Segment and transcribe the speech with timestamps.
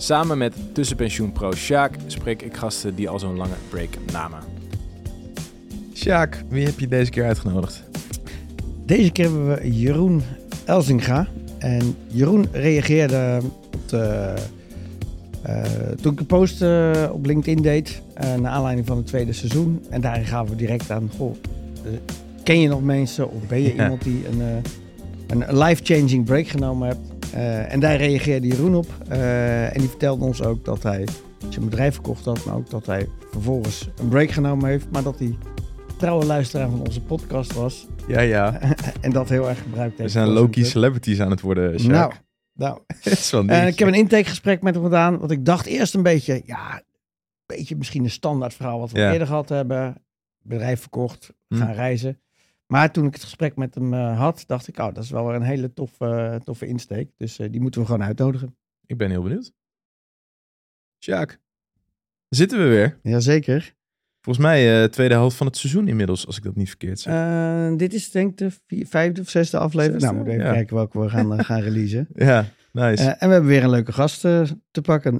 [0.00, 4.38] Samen met tussenpensioenpro Sjaak spreek ik gasten die al zo'n lange break namen.
[5.94, 7.82] Sjaak, wie heb je deze keer uitgenodigd?
[8.86, 10.22] Deze keer hebben we Jeroen
[10.64, 11.26] Elzinga.
[11.58, 13.40] En Jeroen reageerde
[13.74, 14.34] op de,
[15.42, 15.62] eh,
[16.00, 19.84] toen ik een post eh, op LinkedIn deed, uh, naar aanleiding van het tweede seizoen.
[19.90, 21.36] En daarin gaven we direct aan, goh,
[22.42, 24.62] ken je nog mensen of ben je iemand die een,
[25.26, 27.09] een life-changing break genomen hebt?
[27.68, 28.86] En daar reageerde Jeroen op.
[29.08, 31.04] en die vertelde ons ook dat hij
[31.48, 35.18] zijn bedrijf verkocht had, maar ook dat hij vervolgens een break genomen heeft, maar dat
[35.18, 35.38] hij
[36.00, 37.86] trouwe luisteraar van onze podcast was.
[38.06, 38.60] Ja, ja.
[39.00, 40.12] en dat heel erg gebruikt heeft.
[40.12, 41.92] We zijn Loki celebrities aan het worden, Sjaak.
[41.92, 42.12] Nou,
[42.52, 42.80] nou.
[43.02, 45.18] is wel uh, ik heb een intakegesprek met hem gedaan.
[45.18, 46.82] Want ik dacht eerst een beetje, ja, een
[47.46, 50.02] beetje misschien een standaard verhaal wat we eerder gehad hebben.
[50.42, 51.56] Bedrijf verkocht, hm.
[51.56, 52.20] gaan reizen.
[52.70, 55.34] Maar toen ik het gesprek met hem uh, had, dacht ik, oh, dat is wel
[55.34, 57.10] een hele toffe, toffe insteek.
[57.16, 58.56] Dus uh, die moeten we gewoon uitnodigen.
[58.86, 59.52] Ik ben heel benieuwd.
[61.04, 61.40] Sjaak,
[62.28, 62.98] zitten we weer?
[63.02, 63.74] Jazeker.
[64.20, 67.14] Volgens mij uh, tweede helft van het seizoen inmiddels, als ik dat niet verkeerd zeg.
[67.14, 70.02] Uh, dit is denk ik de vier, vijfde of zesde aflevering.
[70.02, 72.08] nou, moet even kijken welke we gaan, uh, gaan releasen.
[72.14, 73.02] ja, nice.
[73.02, 75.12] en we hebben weer een leuke gast te pakken.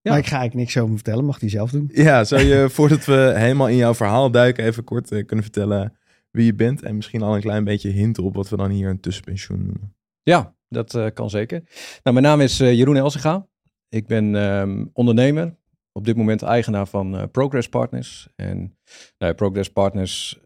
[0.00, 0.10] Ja.
[0.10, 1.90] Maar ik ga eigenlijk niks over vertellen, mag die zelf doen.
[1.92, 5.98] Ja, zou je voordat we helemaal in jouw verhaal duiken, even kort kunnen vertellen
[6.34, 8.88] wie je bent en misschien al een klein beetje hinten op wat we dan hier
[8.88, 9.94] een tussenpensioen noemen?
[10.22, 11.62] Ja, dat kan zeker.
[12.02, 13.46] Nou, mijn naam is Jeroen Elsinga.
[13.88, 15.56] Ik ben um, ondernemer,
[15.92, 18.28] op dit moment eigenaar van uh, Progress Partners.
[18.36, 18.76] En
[19.18, 20.40] nou, Progress Partners,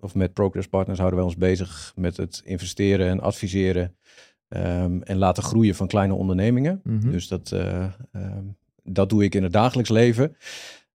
[0.00, 3.96] of met Progress Partners houden wij ons bezig met het investeren en adviseren
[4.48, 6.80] um, en laten groeien van kleine ondernemingen.
[6.84, 7.10] Mm -hmm.
[7.10, 10.36] Dus dat, um, dat doe ik in het dagelijks leven.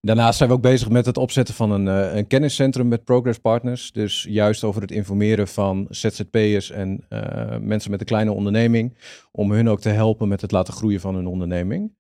[0.02, 1.86] Daarnaast zijn we ook bezig met het opzetten van een,
[2.18, 3.92] een kenniscentrum met Progress Partners.
[3.92, 7.06] Dus juist over het informeren van ZZP'ers en
[7.62, 8.98] mensen met een kleine onderneming.
[9.32, 11.94] Om hun ook te helpen met het laten groeien van hun onderneming.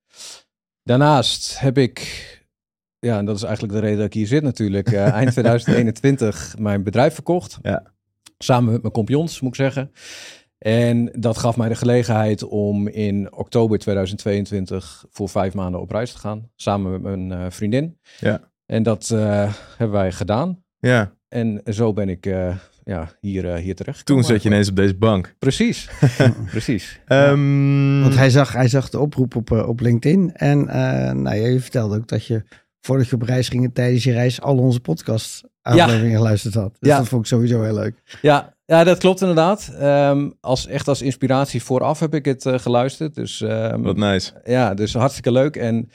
[0.84, 2.00] Daarnaast heb ik,
[3.00, 6.56] ja, en dat is eigenlijk de reden dat ik hier zit natuurlijk, uh, eind 2021
[6.57, 7.59] mijn bedrijf verkocht.
[7.61, 7.94] Ja.
[8.38, 9.91] Samen met mijn compagnons, moet ik zeggen.
[10.61, 16.11] En dat gaf mij de gelegenheid om in oktober 2022 voor vijf maanden op reis
[16.11, 16.49] te gaan.
[16.55, 17.97] Samen met mijn uh, vriendin.
[18.19, 18.41] Ja.
[18.66, 20.63] En dat uh, hebben wij gedaan.
[20.79, 21.13] Ja.
[21.27, 22.25] En zo ben ik
[22.83, 24.05] ja, hier, uh, hier terecht.
[24.05, 25.35] Toen zat je ineens op deze bank.
[25.39, 25.89] Precies,
[26.51, 26.99] precies.
[27.07, 30.33] Um, Want hij zag, hij zag de oproep op, op LinkedIn.
[30.33, 32.43] En uh, nou, je vertelde ook dat je
[32.81, 36.17] voordat je op reis ging tijdens je reis al onze podcast afleveringen ja.
[36.17, 36.75] geluisterd had.
[36.79, 36.97] Dus ja.
[36.97, 38.17] dat vond ik sowieso heel leuk.
[38.22, 39.74] Ja, ja dat klopt inderdaad.
[39.82, 43.16] Um, als, echt als inspiratie vooraf heb ik het geluisterd.
[43.16, 44.32] Dus, um, Wat nice.
[44.44, 45.56] Ja, dus hartstikke leuk.
[45.56, 45.90] En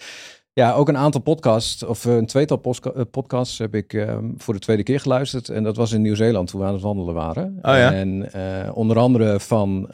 [0.52, 2.62] ja, ook een aantal podcasts, of een tweetal
[3.10, 5.48] podcasts heb ik um, voor de tweede keer geluisterd.
[5.48, 7.58] En dat was in Nieuw-Zeeland toen we aan het wandelen waren.
[7.62, 7.92] Oh, ja?
[7.92, 9.88] En uh, onder andere van,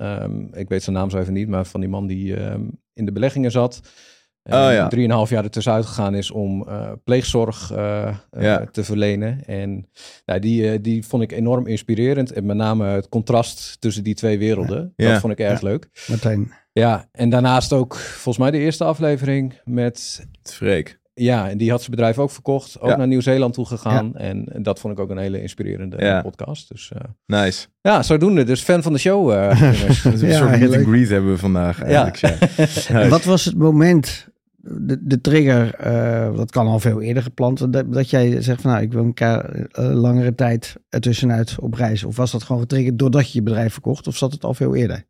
[0.52, 2.34] ik weet zijn naam zo even niet, maar van die man die
[2.94, 3.80] in de beleggingen zat.
[4.44, 4.88] Oh, ja.
[4.88, 8.66] Drieënhalf jaar ertussenuit gegaan is om uh, pleegzorg uh, ja.
[8.72, 9.44] te verlenen.
[9.44, 9.88] En
[10.26, 12.32] nou, die, die vond ik enorm inspirerend.
[12.32, 14.92] En met name het contrast tussen die twee werelden.
[14.96, 15.10] Ja.
[15.10, 15.88] Dat vond ik erg leuk.
[16.06, 16.52] Meteen.
[16.72, 20.26] Ja, en daarnaast ook volgens mij de eerste aflevering met...
[20.42, 21.00] Freek.
[21.14, 22.80] Ja, en die had zijn bedrijf ook verkocht.
[22.80, 22.96] Ook ja.
[22.96, 24.12] naar Nieuw-Zeeland toe gegaan.
[24.14, 24.20] Ja.
[24.20, 26.22] En, en, dat vond ik ook een hele inspirerende ja.
[26.22, 26.68] podcast.
[26.68, 27.66] Dus, uh, nice.
[27.80, 28.44] Ja, zodoende.
[28.44, 29.20] Dus fan van de show.
[29.32, 29.60] Uh,
[30.04, 32.16] een ja, soort meet and greet hebben we vandaag eigenlijk.
[32.88, 33.08] Ja.
[33.08, 34.28] Wat was het moment,
[34.62, 38.70] de, de trigger, uh, dat kan al veel eerder gepland, dat, dat jij zegt van
[38.70, 42.04] nou, ik wil een keer, langere tijd ertussenuit op reis.
[42.04, 44.06] Of was dat gewoon getriggerd doordat je je bedrijf verkocht?
[44.06, 45.04] Of zat het al veel eerder?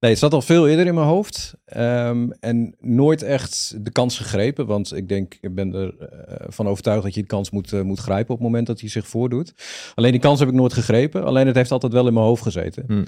[0.00, 1.54] Nee, het zat al veel eerder in mijn hoofd.
[1.76, 4.66] Um, en nooit echt de kans gegrepen.
[4.66, 5.74] Want ik denk, ik ben
[6.28, 8.78] ervan uh, overtuigd dat je de kans moet, uh, moet grijpen op het moment dat
[8.78, 9.54] die zich voordoet.
[9.94, 11.24] Alleen die kans heb ik nooit gegrepen.
[11.24, 12.84] Alleen het heeft altijd wel in mijn hoofd gezeten.
[12.86, 13.04] Hmm.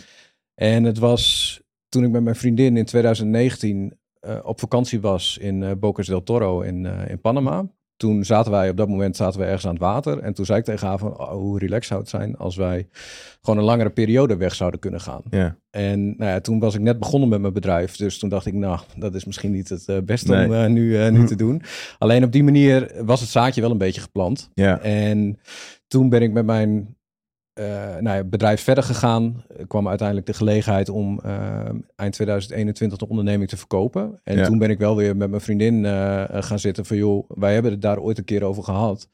[0.54, 5.78] En het was toen ik met mijn vriendin in 2019 uh, op vakantie was in
[5.78, 7.68] Bocas del Toro in, in Panama
[8.00, 10.18] toen zaten wij op dat moment zaten we ergens aan het water.
[10.18, 12.88] En toen zei ik tegen haar van oh, hoe relaxed zou het zijn als wij
[13.40, 15.22] gewoon een langere periode weg zouden kunnen gaan.
[15.30, 15.56] Ja.
[15.70, 17.96] En nou ja, toen was ik net begonnen met mijn bedrijf.
[17.96, 20.46] Dus toen dacht ik, nou, dat is misschien niet het uh, beste Nee.
[20.46, 21.62] om uh, nu, uh, nu te doen.
[21.98, 24.50] Alleen op die manier was het zaadje wel een beetje geplant.
[24.54, 24.80] Ja.
[24.80, 25.38] En
[25.86, 26.84] toen ben ik met mijn eh,
[27.64, 29.44] nou ja, het bedrijf verder gegaan.
[29.58, 31.60] Er kwam uiteindelijk de gelegenheid om eh,
[31.96, 34.20] eind 2021 de onderneming te verkopen.
[34.24, 34.44] En Ja.
[34.46, 37.70] toen ben ik wel weer met mijn vriendin eh, gaan zitten van joh, wij hebben
[37.72, 39.08] het daar ooit een keer over gehad.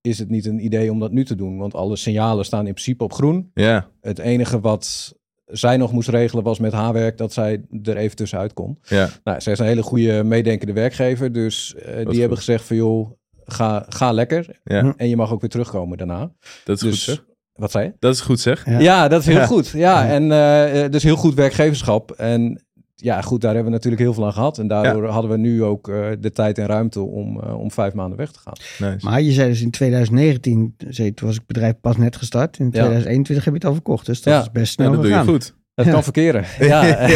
[0.00, 1.58] Is het niet een idee om dat nu te doen?
[1.58, 3.50] Want alle signalen staan in principe op groen.
[3.54, 5.14] Ja, Het enige wat
[5.46, 8.78] zij nog moest regelen was met haar werk dat zij er even tussenuit kon.
[8.82, 11.32] ja, Nou, zij is een hele goede meedenkende werkgever.
[11.32, 12.16] Dus eh, die goed.
[12.16, 13.10] hebben gezegd van joh,
[13.44, 14.60] ga, ga lekker.
[14.64, 14.94] ja.
[14.96, 16.32] En je mag ook weer terugkomen daarna.
[16.64, 17.24] Dat is Dus, goed.
[17.60, 17.92] Wat zei je?
[17.98, 18.66] Dat is goed zeg.
[18.66, 18.78] Ja.
[18.78, 19.46] Ja, dat is heel Ja.
[19.46, 19.68] goed.
[19.68, 22.10] Ja, en eh, eh, dus heel goed werkgeverschap.
[22.10, 22.64] En
[22.94, 24.58] ja, goed, daar hebben we natuurlijk heel veel aan gehad.
[24.58, 27.92] En daardoor hadden we nu ook eh, de tijd en ruimte om, eh, om vijf
[27.92, 28.90] maanden weg te gaan.
[28.90, 29.06] Nice.
[29.06, 32.58] Maar je zei dus in 2019, zei, toen was ik het bedrijf pas net gestart.
[32.58, 34.06] In 2021 heb je het al verkocht.
[34.06, 34.40] Dus dat Ja.
[34.40, 35.54] is best Ja, snel dat doe je goed.
[35.74, 35.90] Ja.
[35.90, 36.44] kan verkeren.
[36.60, 37.08] Ja,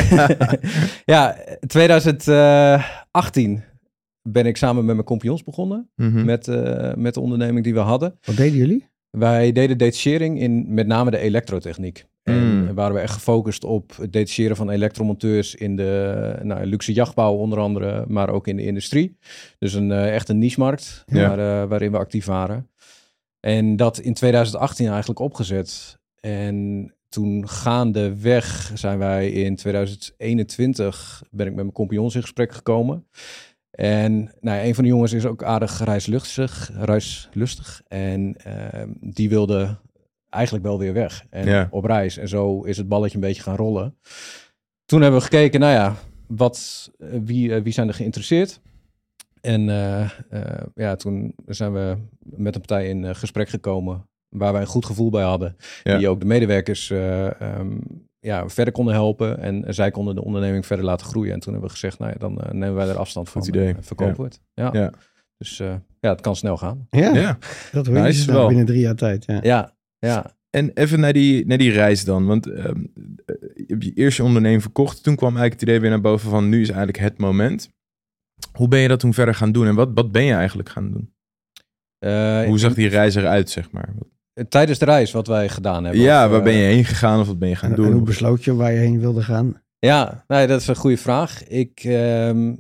[1.05, 1.37] ja
[1.67, 3.63] 2018
[4.23, 5.91] ben ik samen met mijn compagnons begonnen.
[5.97, 6.25] Mhm.
[6.25, 8.19] Met, eh, met de onderneming die we hadden.
[8.25, 8.87] Wat deden jullie?
[9.15, 12.05] Wij deden detachering in met name de elektrotechniek.
[12.23, 12.75] En Mm.
[12.75, 17.59] waren we echt gefocust op het detacheren van elektromonteurs in de nou, luxe jachtbouw onder
[17.59, 19.17] andere, maar ook in de industrie.
[19.59, 21.29] Dus een eh, echt een niche-markt Ja.
[21.29, 22.69] waar, eh, waarin we actief waren.
[23.41, 25.99] En dat in 2018 eigenlijk opgezet.
[26.21, 33.07] En toen gaandeweg zijn wij in 2021, ben ik met mijn compagnons in gesprek gekomen.
[33.75, 36.71] En nou, een van de jongens is ook aardig reislustig.
[36.75, 39.77] reislustig en ehm, die wilde
[40.31, 41.69] eigenlijk wel weer weg en Ja.
[41.71, 42.17] op reis.
[42.17, 43.97] En zo is het balletje een beetje gaan rollen.
[44.85, 45.95] Toen hebben we gekeken, nou ja,
[46.27, 48.61] wat, eh, wie, eh, wie zijn er geïnteresseerd?
[49.41, 50.11] En eh,
[50.75, 55.11] ja, toen zijn we met een partij in gesprek gekomen waar wij een goed gevoel
[55.11, 55.57] bij hadden.
[55.83, 55.99] Ja.
[55.99, 57.77] Die ook de medewerkers eh, ehm,
[58.25, 59.39] ja, verder konden helpen.
[59.39, 61.33] En zij konden de onderneming verder laten groeien.
[61.33, 63.41] En toen hebben we gezegd, nou ja, dan eh, nemen wij er afstand van.
[63.41, 63.75] Goed idee.
[63.75, 64.41] en verkopen we het.
[64.55, 64.71] Ja.
[64.73, 64.93] Ja.
[65.37, 66.87] Dus eh, ja, het kan snel gaan.
[66.91, 67.39] Ja, Ja.
[67.73, 68.47] dat hoor je Nice dus nou wel.
[68.49, 69.25] binnen drie jaar tijd.
[69.25, 69.39] Ja.
[69.43, 70.37] Ja, ja.
[70.51, 72.27] En even naar die, naar die reis dan.
[72.27, 72.67] Want ehm,
[73.25, 75.03] eh, je hebt je eerst je onderneming verkocht.
[75.03, 77.69] Toen kwam eigenlijk het idee weer naar boven van nu is eigenlijk het moment.
[78.53, 79.67] Hoe ben je dat toen verder gaan doen?
[79.67, 81.13] En wat, wat ben je eigenlijk gaan doen?
[81.99, 83.95] Eh, Hoe zag die reis eruit, zeg maar?
[84.49, 86.03] Tijdens de reis wat wij gedaan hebben.
[86.03, 87.83] Ja, Of, waar eh, ben je heen gegaan of wat ben je gaan En, en
[87.83, 88.05] hoe doen?
[88.05, 89.63] besloot je waar je heen wilde gaan?
[89.79, 91.45] Ja, nee, dat is een goede vraag.
[91.49, 92.53] Ik ehm,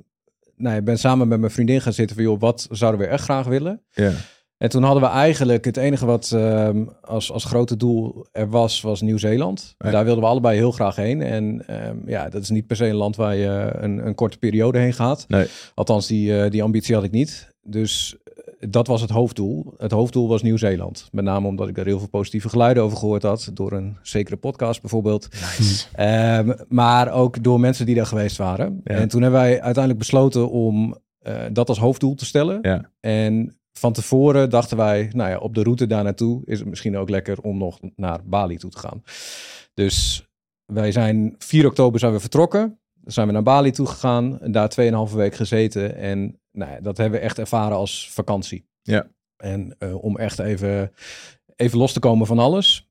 [0.56, 3.25] nou, ik ben samen met mijn vriendin gaan zitten van, joh, wat zouden we echt
[3.25, 3.82] graag willen?
[3.91, 4.12] Ja,
[4.56, 8.81] En toen hadden we eigenlijk het enige wat ehm, als, als grote doel er was,
[8.81, 9.75] was Nieuw-Zeeland.
[9.79, 9.91] Ja.
[9.91, 11.23] Daar wilden we allebei heel graag heen.
[11.23, 14.38] En ehm, ja, dat is niet per se een land waar je een, een korte
[14.38, 15.25] periode heen gaat.
[15.29, 15.47] Nee.
[15.75, 17.53] Althans, die, eh, die ambitie had ik niet.
[17.62, 18.24] Dus eh,
[18.69, 19.75] dat was het hoofddoel.
[19.76, 21.08] Het hoofddoel was Nieuw-Zeeland.
[21.12, 23.50] Met name omdat ik daar heel veel positieve geluiden over gehoord had.
[23.55, 25.28] Door een zekere podcast bijvoorbeeld.
[25.31, 25.87] nice.
[25.93, 28.81] Ehm, maar ook door mensen die daar geweest waren.
[28.84, 28.94] Ja.
[28.94, 32.58] En toen hebben wij uiteindelijk besloten om eh, dat als hoofddoel te stellen.
[32.62, 32.90] Ja.
[33.00, 36.96] En van tevoren dachten wij, nou ja, op de route daar naartoe is het misschien
[36.96, 39.02] ook lekker om nog naar Bali toe te gaan.
[39.75, 40.26] Dus
[40.64, 42.78] wij zijn 4 oktober zijn we vertrokken.
[42.94, 44.38] Dan zijn we naar Bali toe gegaan.
[44.43, 44.70] Daar
[45.08, 45.96] 2,5 week gezeten.
[45.96, 48.67] En nou ja, dat hebben we echt ervaren als vakantie.
[48.83, 49.06] Ja.
[49.37, 50.93] En eh, om echt even,
[51.56, 52.89] even los te komen van alles.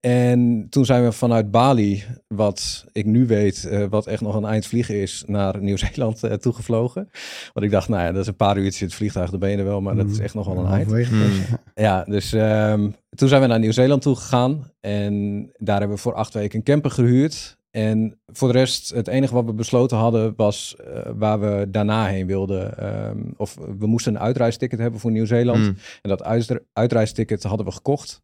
[0.00, 4.44] En toen zijn we vanuit Bali, wat ik nu weet, eh, wat echt nog een
[4.44, 7.08] eind vliegen is, naar Nieuw-Zeeland eh, toegevlogen.
[7.52, 9.50] Want ik dacht, nou ja, dat is een paar uurtjes in het vliegtuig, dan ben
[9.50, 10.90] je er wel, maar dat is echt nog wel een eind.
[11.08, 11.60] Ja.
[11.74, 14.70] Ja, dus ehm, toen zijn we naar Nieuw-Zeeland toe gegaan.
[14.80, 17.55] En daar hebben we voor acht weken een camper gehuurd.
[17.76, 22.06] En voor de rest, het enige wat we besloten hadden was eh, waar we daarna
[22.06, 22.78] heen wilden.
[22.78, 25.58] Ehm, of we moesten een uitreisticket hebben voor Nieuw-Zeeland.
[25.58, 25.76] Mm.
[26.02, 28.22] En dat uitre- uitreisticket hadden we gekocht.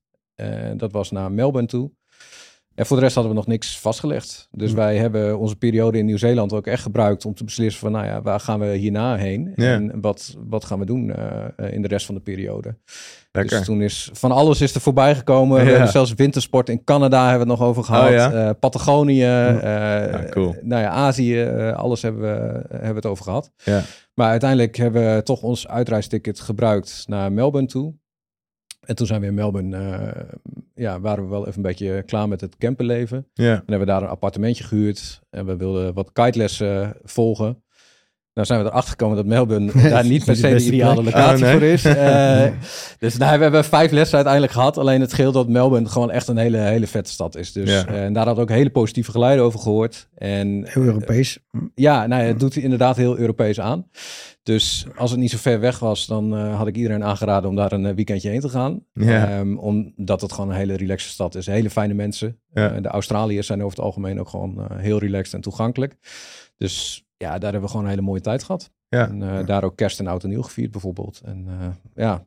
[0.77, 1.91] Dat was naar Melbourne toe.
[2.75, 4.49] En voor de rest hadden we nog niks vastgelegd.
[4.51, 4.77] Dus Hm.
[4.77, 8.23] wij hebben onze periode in Nieuw-Zeeland ook echt gebruikt om te beslissen van, nou ja,
[8.23, 9.55] waar gaan we hierna heen?
[9.55, 12.77] En wat, wat gaan we doen eh, eh, in de rest van de periode?
[13.33, 13.57] Lekker.
[13.57, 15.59] Dus toen is van alles is er voorbij gekomen.
[15.59, 15.65] Ja.
[15.65, 18.09] We hebben zelfs wintersport in Canada hebben we het nog over gehad.
[18.09, 18.33] Oh ja?
[18.33, 20.57] Eh, Patagonië, Ja, cool.
[20.63, 21.45] nou ja, Azië,
[21.77, 22.29] alles hebben we,
[22.71, 23.53] hebben we het over gehad.
[23.65, 23.83] Ja.
[24.15, 27.95] Maar uiteindelijk hebben we toch ons uitreisticket gebruikt naar Melbourne toe.
[28.83, 30.39] En toen zijn we in Melbourne, eh,
[30.75, 33.27] ja, waren we wel even een beetje klaar met het camperleven.
[33.35, 33.53] Ja.
[33.53, 35.21] En hebben we daar een appartementje gehuurd.
[35.31, 37.63] En we wilden wat kitelessen volgen.
[38.35, 41.51] Nou zijn we erachter gekomen dat Melbourne daar niet per se de ideale locatie Oh,
[41.51, 41.53] nee.
[41.53, 41.85] voor is.
[42.03, 42.51] Eh,
[42.99, 44.79] dus nou, we hebben vijf lessen uiteindelijk gehad.
[44.79, 47.53] Alleen het scheelt dat Melbourne gewoon echt een hele, hele vette stad is.
[47.53, 47.87] Dus, Ja.
[47.87, 50.09] eh, en daar had ook hele positieve geluiden over gehoord.
[50.15, 51.39] En Heel Europees.
[51.75, 53.89] ja, nou het doet inderdaad heel Europees aan.
[54.43, 57.57] Dus als het niet zo ver weg was, dan eh, had ik iedereen aangeraden om
[57.57, 58.85] daar een eh, weekendje heen te gaan.
[58.93, 59.29] Ja.
[59.29, 61.47] Ehm, omdat het gewoon een hele relaxe stad is.
[61.47, 62.39] Hele fijne mensen.
[62.53, 62.71] Ja.
[62.73, 65.97] Eh, de Australiërs zijn over het algemeen ook gewoon eh, heel relaxed en toegankelijk.
[66.57, 68.71] Dus ja, daar hebben we gewoon een hele mooie tijd gehad.
[68.89, 69.09] Ja.
[69.09, 71.21] En eh, daar ook kerst en oud en nieuw gevierd bijvoorbeeld.
[71.25, 72.25] En eh, ja,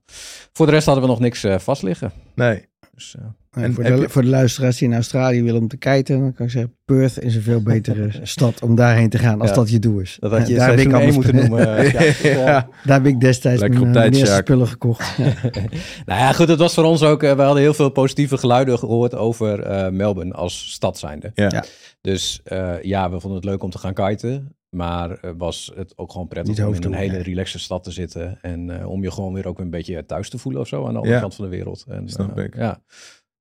[0.54, 2.12] voor de rest hadden we nog niks eh, vast liggen.
[2.36, 2.66] Nee.
[2.94, 3.16] Dus,
[3.52, 6.34] En voor, de, je- voor de luisteraars die in Australië willen om te kijken, dan
[6.34, 9.56] kan ik zeggen, Perth is een veel betere stad om daarheen te gaan als Ja.
[9.56, 10.18] dat je doel is.
[10.20, 11.94] Dat had je Ja, daar, heb ik seizoen 1 allemaal moeten noemen.
[12.44, 12.68] Ja.
[12.86, 15.18] daar heb ik destijds Lekker mijn, tijd, spullen gekocht.
[16.06, 17.22] Nou ja, goed, het was voor ons ook.
[17.22, 19.60] we hadden heel veel positieve geluiden gehoord over
[19.94, 21.32] Melbourne als stad zijnde.
[21.34, 21.64] Ja.
[22.02, 22.42] Dus
[22.82, 24.56] ja, we vonden het leuk om te gaan kiten.
[24.75, 27.22] Maar eh, was het ook gewoon prettig om in een hele nee.
[27.22, 28.38] relaxe stad te zitten.
[28.41, 30.91] En eh, om je gewoon weer ook een beetje thuis te voelen of zo aan
[30.91, 31.20] de andere Ja.
[31.20, 31.86] kant van de wereld.
[31.88, 32.55] En, Snap eh, ik.
[32.55, 32.82] Ja,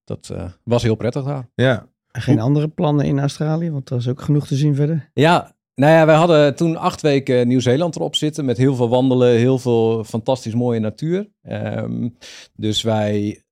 [0.05, 1.49] dat eh, was heel prettig daar.
[1.55, 1.89] Ja.
[2.13, 5.11] Geen andere plannen in Australië, want er is ook genoeg te zien verder.
[5.15, 9.37] Ja, nou ja, wij hadden toen acht weken Nieuw-Zeeland erop zitten met heel veel wandelen,
[9.37, 11.31] heel veel fantastisch mooie natuur.
[11.43, 12.09] Ehm,
[12.53, 13.44] dus wij,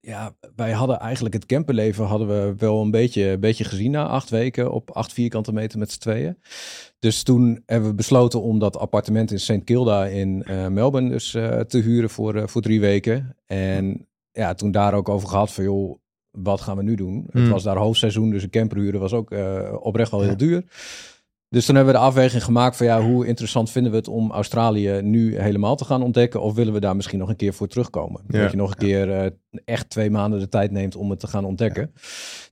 [0.00, 4.06] ja, wij hadden eigenlijk het camperleven hadden we wel een beetje, een beetje gezien na
[4.06, 6.38] acht weken op acht vierkante meter met z'n tweeën.
[6.98, 9.64] Dus toen hebben we besloten om dat appartement in St.
[9.64, 13.36] Kilda in eh, Melbourne dus eh, te huren voor, eh, voor drie weken.
[13.46, 15.98] En ja, toen daar ook over gehad van joh,
[16.30, 17.22] wat gaan we nu doen?
[17.30, 17.50] Het Hmm.
[17.50, 19.34] was daar hoofdseizoen, dus een camper huren was ook
[19.80, 20.36] oprecht wel heel Ja.
[20.36, 20.64] duur.
[21.50, 24.30] Dus toen hebben we de afweging gemaakt van ja, hoe interessant vinden we het om
[24.30, 26.42] Australië nu helemaal te gaan ontdekken?
[26.42, 28.22] Of willen we daar misschien nog een keer voor terugkomen?
[28.28, 28.40] Ja.
[28.40, 29.30] Dat je nog een keer eh,
[29.64, 31.92] echt twee maanden de tijd neemt om het te gaan ontdekken.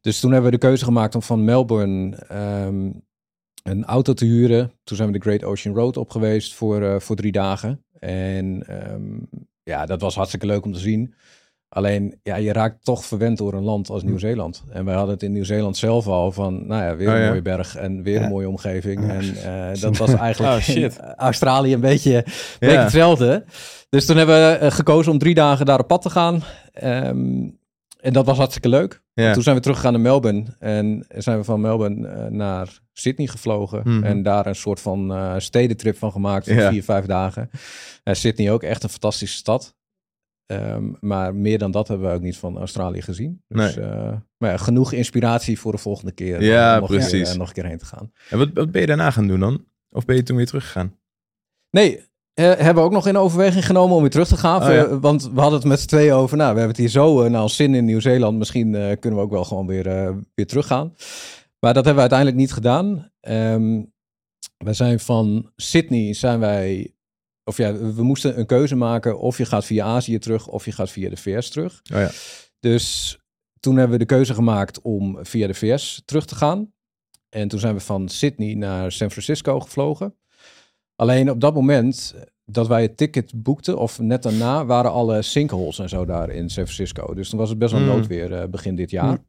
[0.00, 2.90] Dus toen hebben we de keuze gemaakt om van Melbourne ehm,
[3.62, 4.72] een auto te huren.
[4.84, 7.84] Toen zijn we de Great Ocean Road op geweest voor, eh, voor drie dagen.
[7.98, 9.18] En ehm,
[9.62, 11.14] ja, dat was hartstikke leuk om te zien.
[11.68, 14.64] Alleen, ja, je raakt toch verwend door een land als Nieuw-Zeeland.
[14.70, 17.28] En wij hadden het in Nieuw-Zeeland zelf al van, nou ja, weer Oh een ja.
[17.28, 18.24] mooie berg en weer Ja.
[18.24, 19.06] een mooie omgeving.
[19.06, 19.12] Ja.
[19.12, 20.76] En eh, dat was eigenlijk Oh, shit.
[20.98, 22.24] in Australië een beetje, een
[22.58, 22.82] beetje Ja.
[22.82, 23.44] hetzelfde.
[23.88, 26.42] Dus toen hebben we eh, gekozen om drie dagen daar op pad te gaan.
[26.72, 27.48] Ehm,
[28.00, 29.02] en dat was hartstikke leuk.
[29.14, 29.32] Ja.
[29.32, 30.44] Toen zijn we teruggegaan naar Melbourne.
[30.58, 33.80] En zijn we van Melbourne eh, naar Sydney gevlogen.
[33.84, 34.04] Mhm.
[34.04, 36.70] En daar een soort van eh, stedentrip van gemaakt van Ja.
[36.70, 37.50] vier, vijf dagen.
[38.04, 39.76] En Sydney ook echt een fantastische stad.
[40.48, 43.42] Ehm, maar meer dan dat hebben we ook niet van Australië gezien.
[43.48, 43.86] Dus, Nee.
[43.86, 46.42] eh, maar ja, genoeg inspiratie voor de volgende keer.
[46.42, 47.30] Ja, om nog een keer, precies.
[47.30, 48.12] eh, nog een keer heen te gaan.
[48.30, 49.64] En wat, wat ben je daarna gaan doen dan?
[49.90, 50.94] Of ben je toen weer teruggegaan?
[51.70, 51.96] Nee,
[52.34, 54.62] eh, hebben we ook nog in overweging genomen om weer terug te gaan.
[54.62, 54.84] Oh, ja.
[54.84, 56.36] Eh, Want we hadden het met z'n tweeën over.
[56.36, 58.38] Nou, we hebben het hier zo uh, naar ons zin in Nieuw-Zeeland.
[58.38, 60.94] Misschien eh, kunnen we ook wel gewoon weer, eh, weer teruggaan.
[61.60, 63.10] Maar dat hebben we uiteindelijk niet gedaan.
[63.20, 63.82] Ehm
[64.64, 66.92] we zijn van Sydney zijn wij.
[67.48, 69.18] Of ja, we moesten een keuze maken.
[69.18, 70.46] Of je gaat via Azië terug.
[70.46, 71.80] Of je gaat via de VS terug.
[71.94, 72.10] Oh ja.
[72.60, 73.18] Dus
[73.60, 76.72] toen hebben we de keuze gemaakt om via de VS terug te gaan.
[77.28, 80.14] En toen zijn we van Sydney naar San Francisco gevlogen.
[80.96, 82.14] Alleen op dat moment
[82.44, 86.50] dat wij het ticket boekten, of net daarna, waren alle sinkholes en zo daar in
[86.50, 87.14] San Francisco.
[87.14, 87.86] Dus toen was het best wel Mm.
[87.86, 89.10] noodweer eh, begin dit jaar.
[89.12, 89.26] Mm.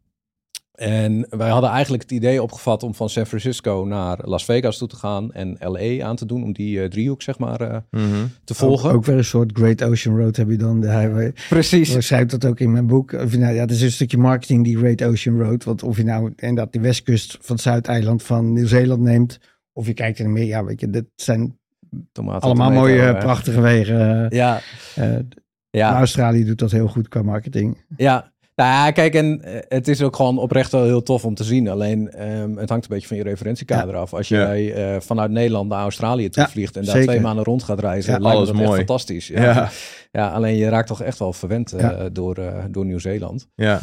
[0.80, 4.88] En wij hadden eigenlijk het idee opgevat om van San Francisco naar Las Vegas toe
[4.88, 8.26] te gaan en LA aan te doen, om die eh, driehoek zeg maar eh, Mhm.
[8.44, 8.90] te volgen.
[8.90, 11.34] Ook, ook weer een soort Great Ocean Road heb je dan, de highway.
[11.50, 11.96] Precies.
[11.96, 13.12] Ik schrijf dat ook in mijn boek.
[13.12, 15.64] Of, nou, ja, het is een stukje marketing, die Great Ocean Road.
[15.64, 19.40] Want of je nou inderdaad de westkust van het Zuideiland van Nieuw-Zeeland neemt,
[19.74, 21.58] of je kijkt er meer, ja, weet je, dit zijn
[22.12, 24.26] Tomaten, allemaal mooie, eh, prachtige wegen.
[24.30, 24.62] Ja,
[24.96, 25.16] Eh,
[25.70, 25.96] ja.
[25.98, 27.78] Australië doet dat heel goed qua marketing.
[27.98, 31.34] Ja, nou ja, kijk, en eh, het is ook gewoon oprecht wel heel tof om
[31.36, 31.68] te zien.
[31.70, 34.14] Alleen, ehm, het hangt een beetje van je referentiekader af.
[34.14, 34.38] Als Ja.
[34.38, 37.10] jij eh, vanuit Nederland naar Australië toe vliegt en daar zeker.
[37.10, 39.28] twee maanden rond gaat reizen, Ja, lijkt alles dat echt fantastisch.
[39.28, 39.70] Ja.
[40.12, 40.30] Ja.
[40.30, 42.38] Alleen je raakt toch echt wel verwend eh, door,
[42.72, 43.48] door Nieuw-Zeeland.
[43.56, 43.82] Ja.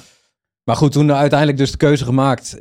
[0.65, 2.59] Maar goed, toen uiteindelijk dus de keuze gemaakt,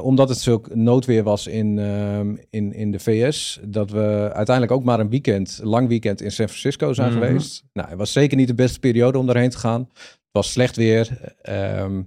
[0.00, 4.84] omdat het zulk noodweer was in, ehm, in, in de VS, dat we uiteindelijk ook
[4.84, 7.22] maar een weekend, lang weekend in San Francisco zijn Mhm.
[7.22, 7.64] geweest.
[7.72, 9.88] Nou, het was zeker niet de beste periode om daarheen te gaan.
[10.34, 11.34] Het was slecht weer.
[11.42, 12.02] Ehm,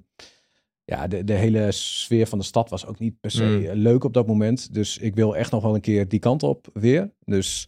[0.83, 3.81] ja, de, de hele sfeer van de stad was ook niet per se Mm.
[3.81, 4.73] leuk op dat moment.
[4.73, 7.11] Dus ik wil echt nog wel een keer die kant op weer.
[7.25, 7.67] Dus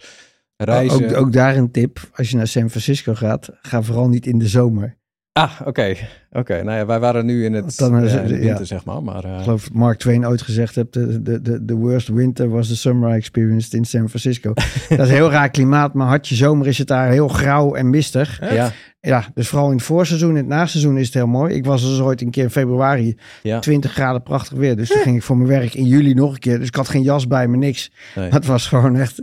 [0.57, 1.09] reizen.
[1.09, 4.37] Ook, ook daar een tip, als je naar San Francisco gaat, ga vooral niet in
[4.39, 4.97] de zomer.
[5.39, 5.95] Ah, oké.
[6.31, 8.23] Oké, nou ja, wij waren nu in het Dan in ja.
[8.23, 9.03] winter, zeg maar.
[9.03, 12.49] maar eh, Ik geloof dat Mark Twain ooit gezegd heeft, de, de, de, worst winter
[12.49, 14.53] was the summer I experienced in San Francisco.
[14.89, 17.89] dat is heel raar klimaat, maar had je zomer is het daar heel grauw en
[17.89, 18.53] mistig.
[18.53, 21.55] ja, Ja, dus vooral in het voorseizoen en het naseizoen is het heel mooi.
[21.55, 23.59] Ik was dus ooit een keer in februari, ja.
[23.59, 24.75] 20 graden prachtig weer.
[24.75, 26.59] Dus toen ging ik voor mijn werk in juli nog een keer.
[26.59, 27.91] Dus ik had geen jas bij me, niks.
[28.15, 28.25] Nee.
[28.25, 29.21] Maar het was gewoon echt,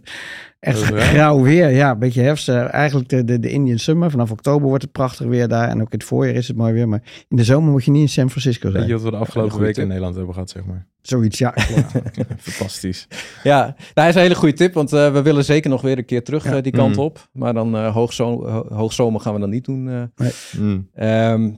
[0.61, 1.71] echt grauw weer.
[1.71, 2.49] Ja, een beetje herfst.
[2.49, 4.11] Eh, eigenlijk de, de, de Indian Summer.
[4.11, 5.69] Vanaf oktober wordt het prachtig weer daar.
[5.69, 6.89] En ook in het voorjaar is het mooi weer.
[6.89, 8.87] Maar in de zomer moet je niet in San Francisco Weet zijn.
[8.87, 9.89] je wat we de afgelopen weken in.
[9.89, 10.87] Nederland hebben gehad, zeg maar?
[11.03, 11.51] Zoiets, ja.
[11.55, 11.91] klopt.
[12.39, 13.07] Fantastisch.
[13.43, 15.99] Ja, nou, dat is een hele goede tip, want eh, we willen zeker nog weer
[15.99, 16.57] een keer terug Ja.
[16.57, 17.03] eh, die kant Mm.
[17.03, 17.29] op.
[17.33, 19.89] Maar dan eh hoogzo ho- hoogzomer gaan we dan niet doen.
[20.17, 20.27] eh.
[20.59, 20.89] Mm.
[20.95, 21.51] Ehm,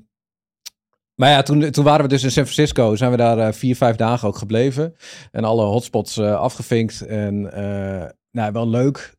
[1.15, 2.97] maar ja, toen, toen waren we dus in San Francisco.
[2.97, 4.95] Zijn we daar vier, vijf dagen ook gebleven.
[5.33, 7.01] En alle hotspots eh, afgevinkt.
[7.01, 9.17] En eh, nou, wel leuk.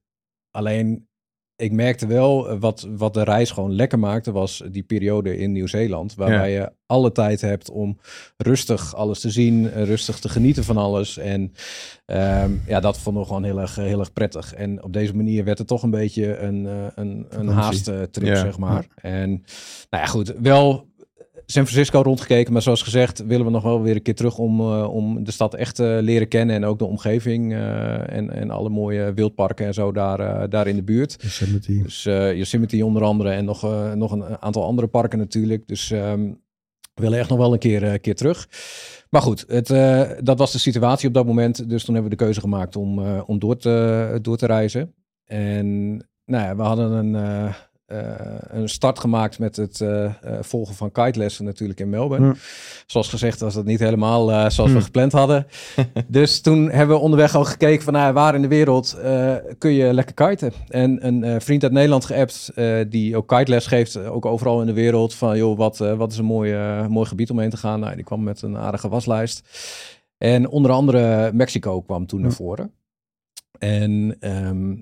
[0.52, 1.08] Alleen,
[1.56, 5.52] ik merkte wel, eh, wat, wat de reis gewoon lekker maakte, was die periode in
[5.52, 6.16] Nieuw-Zeeland.
[6.16, 7.98] Waarbij je alle tijd hebt om
[8.38, 11.18] rustig alles te zien, eh, rustig te genieten van alles.
[11.18, 11.54] En
[12.06, 14.54] ehm, ja, dat vonden we gewoon heel erg, heel erg prettig.
[14.54, 18.36] En op deze manier werd het toch een beetje een, een, een haasttrip, Ja.
[18.36, 18.88] zeg maar.
[18.96, 19.30] En
[19.90, 20.89] nou ja, goed, wel
[21.52, 24.60] San Francisco rondgekeken, maar zoals gezegd willen we nog wel weer een keer terug om,
[24.60, 28.50] eh, om de stad echt te leren kennen en ook de omgeving eh, en, en
[28.50, 31.16] alle mooie wildparken en zo daar, eh, daar in de buurt.
[31.22, 31.82] Yosemite.
[31.84, 35.68] Dus eh, Yosemite onder andere en nog, eh, nog een aantal andere parken natuurlijk.
[35.68, 36.32] Dus ehm,
[37.00, 38.48] we willen echt nog wel een keer, eh, keer terug.
[39.10, 41.70] Maar goed, het, eh, dat was de situatie op dat moment.
[41.70, 44.94] Dus toen hebben we de keuze gemaakt om, eh, om door, te, door te reizen.
[45.26, 47.54] En nou ja, we hadden een, eh,
[47.90, 52.36] eh, een start gemaakt met het eh, eh, volgen van kitelessen natuurlijk in Melbourne.
[52.86, 54.84] Zoals gezegd was dat niet helemaal zoals we Hm.
[54.84, 55.48] gepland hadden.
[56.08, 58.98] dus toen hebben we onderweg al gekeken van nou, waar in de wereld
[59.58, 60.52] kun je lekker kiten.
[60.68, 62.52] En een vriend uit Nederland geappt
[62.90, 65.14] die ook kiteles geeft, ook overal in de wereld.
[65.14, 67.80] Van joh, wat, wat is een mooi, eh, mooi gebied om heen te gaan.
[67.80, 69.48] Nou, die kwam met een aardige waslijst.
[70.18, 72.74] En onder andere Mexico kwam toen naar voren.
[73.60, 74.76] En ehm,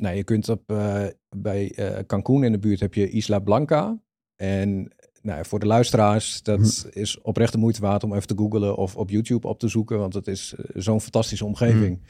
[0.00, 1.04] nou, je kunt op, eh,
[1.36, 4.00] bij eh, Cancún in de buurt heb je Isla Blanca.
[4.36, 4.92] En
[5.22, 8.96] nou, voor de luisteraars, dat is oprecht de moeite waard om even te googlen of
[8.96, 9.98] op YouTube op te zoeken.
[9.98, 12.00] Want het is eh, zo'n fantastische omgeving.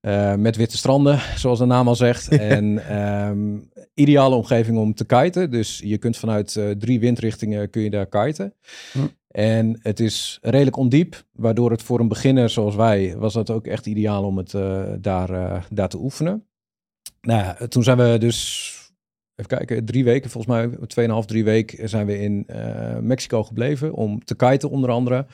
[0.00, 2.28] Eh, met witte stranden, zoals de naam al zegt.
[2.28, 3.58] en ehm,
[3.94, 5.50] ideale omgeving om te kiten.
[5.50, 8.54] Dus je kunt vanuit drie windrichtingen kun je daar kiten.
[8.92, 8.98] Hm.
[9.28, 13.66] En het is redelijk ondiep, waardoor het voor een beginner zoals wij, was dat ook
[13.66, 14.50] echt ideaal om het
[15.02, 16.46] daar, daar te oefenen.
[17.24, 18.70] Nou ja, toen zijn we dus,
[19.34, 23.92] even kijken, drie weken, volgens mij, tweeënhalf, drie weken zijn we in eh, Mexico gebleven
[23.92, 25.26] om te kiten onder andere.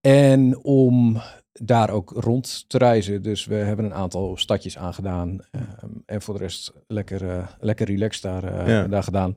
[0.00, 1.20] En om
[1.52, 3.22] daar ook rond te reizen.
[3.22, 5.38] Dus we hebben een aantal stadjes aangedaan.
[5.50, 8.86] ehm, en voor de rest lekker, eh, lekker relaxed daar, eh, Ja.
[8.86, 9.36] daar gedaan.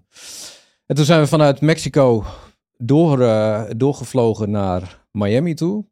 [0.85, 2.23] En toen zijn we vanuit Mexico
[2.77, 5.85] door, eh, doorgevlogen naar Miami toe.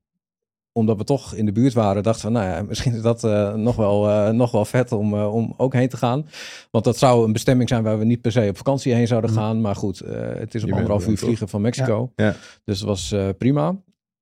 [0.74, 3.54] Omdat we toch in de buurt waren, dachten we, nou ja, misschien is dat eh,
[3.54, 6.26] nog, wel, eh, nog wel vet om, eh, om ook heen te gaan.
[6.72, 9.30] Want dat zou een bestemming zijn waar we niet per se op vakantie heen zouden
[9.30, 9.36] Mm.
[9.36, 9.62] gaan.
[9.62, 10.00] Maar goed,
[10.38, 12.12] het is op bent anderhalf er uur vliegen van Mexico.
[12.16, 12.26] Ja.
[12.26, 12.36] Ja.
[12.64, 13.76] Dus dat was prima.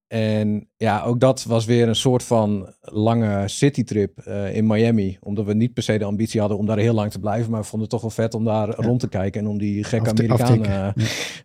[0.07, 5.17] En ja, ook dat was weer een soort van lange citytrip eh in Miami.
[5.21, 7.51] Omdat we niet per se de ambitie hadden om daar heel lang te blijven.
[7.51, 9.41] Maar we vonden het toch wel vet om daar rond te kijken.
[9.41, 10.93] En om die gekke Amerikanen aftikken.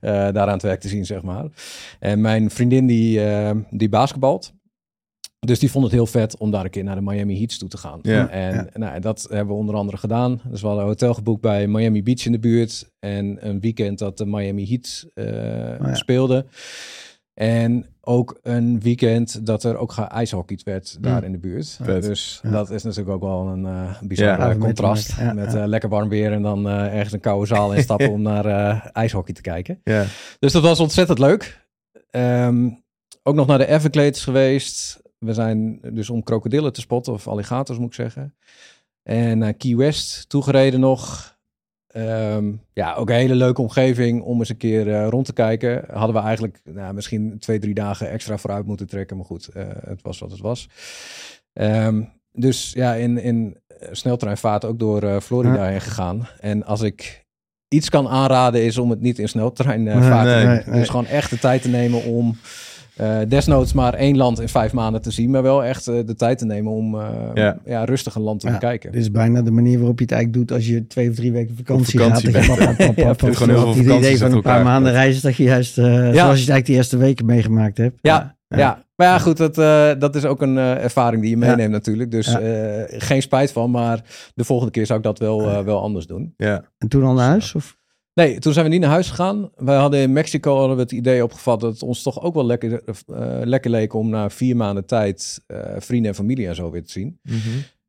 [0.01, 1.45] eh, daar aan het werk te zien, zeg maar.
[1.99, 3.21] En mijn vriendin die,
[3.71, 4.55] die basketbalt.
[5.47, 7.69] Dus die vond het heel vet om daar een keer naar de Miami Heats toe
[7.69, 7.99] te gaan.
[8.03, 8.29] Ja.
[8.29, 8.67] En Ja.
[8.75, 10.41] Nou, dat hebben we onder andere gedaan.
[10.45, 12.91] Dus we hadden een hotel geboekt bij Miami Beach in de buurt.
[12.99, 15.95] En een weekend dat de Miami Heat eh, ja.
[15.95, 16.47] speelde.
[17.35, 21.25] En ook een weekend dat er ook geijshockeyd werd daar Mm.
[21.25, 21.79] in de buurt.
[21.83, 22.03] Vet.
[22.03, 22.51] Dus Ja.
[22.51, 24.39] dat is natuurlijk ook wel een eh bizar Ja.
[24.39, 25.17] eh, te contrast.
[25.35, 25.61] met ja.
[25.63, 28.87] eh, lekker warm weer en dan eh, ergens een koude zaal instappen om naar eh,
[28.93, 29.81] ijshockey te kijken.
[29.85, 30.05] Ja.
[30.39, 31.67] Dus dat was ontzettend leuk.
[32.11, 32.69] Ehm,
[33.23, 35.01] ook nog naar de Everglades geweest.
[35.19, 38.35] We zijn dus om krokodillen te spotten, of alligators moet ik zeggen.
[39.03, 41.35] En naar Key West toegereden nog.
[41.87, 45.85] Ehm, ja, ook een hele leuke omgeving om eens een keer eh, rond te kijken.
[45.93, 49.17] Hadden we eigenlijk nou, misschien twee, drie dagen extra vooruit moeten trekken.
[49.17, 50.69] Maar goed, eh, het was wat het was.
[51.53, 52.03] Ehm,
[52.33, 56.29] dus ja, in, in eh, sneltreinvaart ook door Florida heen gegaan.
[56.41, 57.25] En als ik
[57.69, 60.55] iets kan aanraden is om het niet in sneltreinvaart Nee, te doen.
[60.55, 60.79] nee, nee.
[60.81, 62.37] Dus gewoon echt de tijd te nemen om
[62.97, 65.31] eh, desnoods maar één land in vijf maanden te zien.
[65.31, 67.59] Maar wel echt eh, de tijd te nemen om eh, Ja.
[67.65, 67.85] ja.
[67.85, 68.93] rustig een land te Ja, bekijken.
[68.93, 71.33] Dit is bijna de manier waarop je het eigenlijk doet als je twee of drie
[71.33, 72.47] weken vakantie, vakantie gaat.
[72.57, 75.37] Pap, pap, pap, Ja, pap, pap, gewoon Het idee van een paar maanden reizen dat
[75.37, 77.99] je juist, eh, zoals je het eigenlijk de eerste weken meegemaakt hebt.
[78.03, 78.85] Ja, ja.
[78.97, 81.47] maar ja, goed, dat, eh, dat is ook een eh, ervaring die je Ja.
[81.47, 82.11] meeneemt natuurlijk.
[82.11, 82.41] Dus Ja.
[82.41, 84.01] eh, geen spijt van, maar
[84.35, 86.35] de volgende keer zou ik dat wel, eh, wel anders doen.
[86.37, 86.65] Ja.
[86.79, 87.55] En toen al naar huis?
[87.55, 87.77] Of?
[88.17, 89.51] Nee, toen zijn we niet naar huis gegaan.
[89.57, 92.47] Wij hadden in Mexico hadden we het idee opgevat dat het ons toch ook wel
[92.47, 92.95] lekker, eh,
[93.45, 96.91] lekker leek om na vier maanden tijd eh, vrienden en familie en zo weer te
[96.91, 97.19] zien.
[97.23, 97.39] Mhm.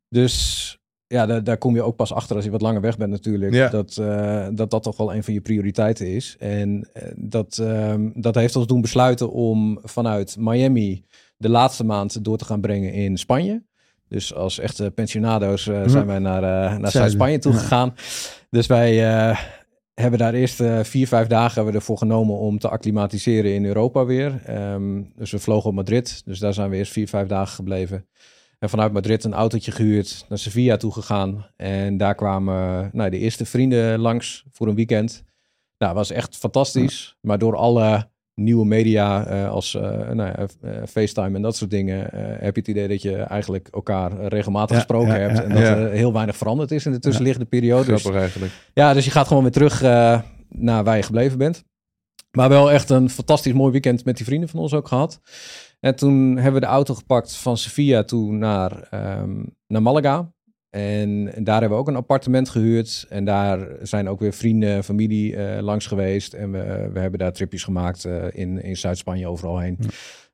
[0.10, 3.12] Dus ja, daar, daar kom je ook pas achter als je wat langer weg bent
[3.12, 3.54] natuurlijk.
[3.54, 3.70] Ja.
[3.70, 6.36] Dat, eh, dat dat toch wel een van je prioriteiten is.
[6.40, 11.04] En dat, ehm, dat heeft ons doen besluiten om vanuit Miami
[11.38, 13.63] de laatste maand door te gaan brengen in Spanje.
[14.10, 15.90] Dus als echte pensionado's Mhm.
[15.90, 16.42] zijn wij naar,
[16.80, 17.58] naar Zuid-Spanje toe ja.
[17.58, 17.94] gegaan.
[18.50, 19.36] Dus wij
[20.02, 23.66] hebben daar eerst eh, vier, vijf dagen hebben we ervoor genomen om te acclimatiseren in
[23.66, 24.42] Europa weer.
[24.46, 26.22] Ehm, dus we vlogen op Madrid.
[26.26, 28.08] Dus daar zijn we eerst vier, vijf dagen gebleven.
[28.60, 31.48] En vanuit Madrid een autootje gehuurd, naar Sevilla toe gegaan.
[31.56, 35.24] En daar kwamen nou, de eerste vrienden langs voor een weekend.
[35.78, 37.18] Nou, was echt fantastisch.
[37.22, 41.71] Maar door alle nieuwe media eh, als eh, nou ja, eh, FaceTime en dat soort
[41.71, 45.50] dingen, heb je het idee dat je eigenlijk elkaar regelmatig Ja, gesproken ja, hebt en
[45.50, 47.86] dat er heel weinig veranderd is in de tussenliggende periode.
[47.86, 48.52] Dus, Grappig eigenlijk.
[48.73, 49.82] ja, dus je gaat gewoon weer terug
[50.50, 51.63] naar waar je gebleven bent.
[52.32, 55.21] Maar wel echt een fantastisch mooi weekend met die vrienden van ons ook gehad.
[55.80, 60.32] En toen hebben we de auto gepakt van Sevilla toe naar, ehm, naar Malaga.
[60.70, 63.06] En daar hebben we ook een appartement gehuurd.
[63.10, 66.34] En daar zijn ook weer vrienden en familie eh, langs geweest.
[66.34, 69.78] En we, we hebben daar tripjes gemaakt eh, in, in Zuid-Spanje overal heen.
[69.80, 69.88] Ja.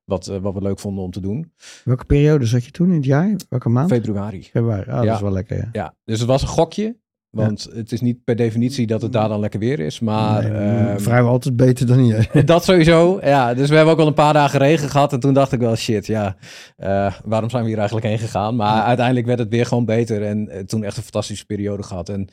[0.05, 1.51] Wat, eh, wat we leuk vonden om te doen.
[1.83, 3.35] Welke periode zat je toen in het jaar?
[3.49, 3.89] Welke maand?
[3.89, 4.43] Februari.
[4.43, 4.89] Februari.
[4.89, 5.15] Ah, dat Ja.
[5.15, 5.57] is wel lekker.
[5.57, 5.69] Ja.
[5.71, 6.95] Ja, dus het was een gokje.
[7.33, 9.99] Want het is niet per definitie dat het daar dan lekker weer is.
[9.99, 12.29] Maar Nee, ehm, vrijwel altijd beter dan hier.
[12.45, 13.53] Dat sowieso, ja.
[13.53, 15.13] Dus we hebben ook al een paar dagen regen gehad.
[15.13, 16.35] En toen dacht ik wel, shit, ja,
[16.77, 18.55] eh, waarom zijn we hier eigenlijk heen gegaan?
[18.55, 20.23] Maar uiteindelijk werd het weer gewoon beter.
[20.23, 22.09] En eh, toen echt een fantastische periode gehad.
[22.09, 22.27] En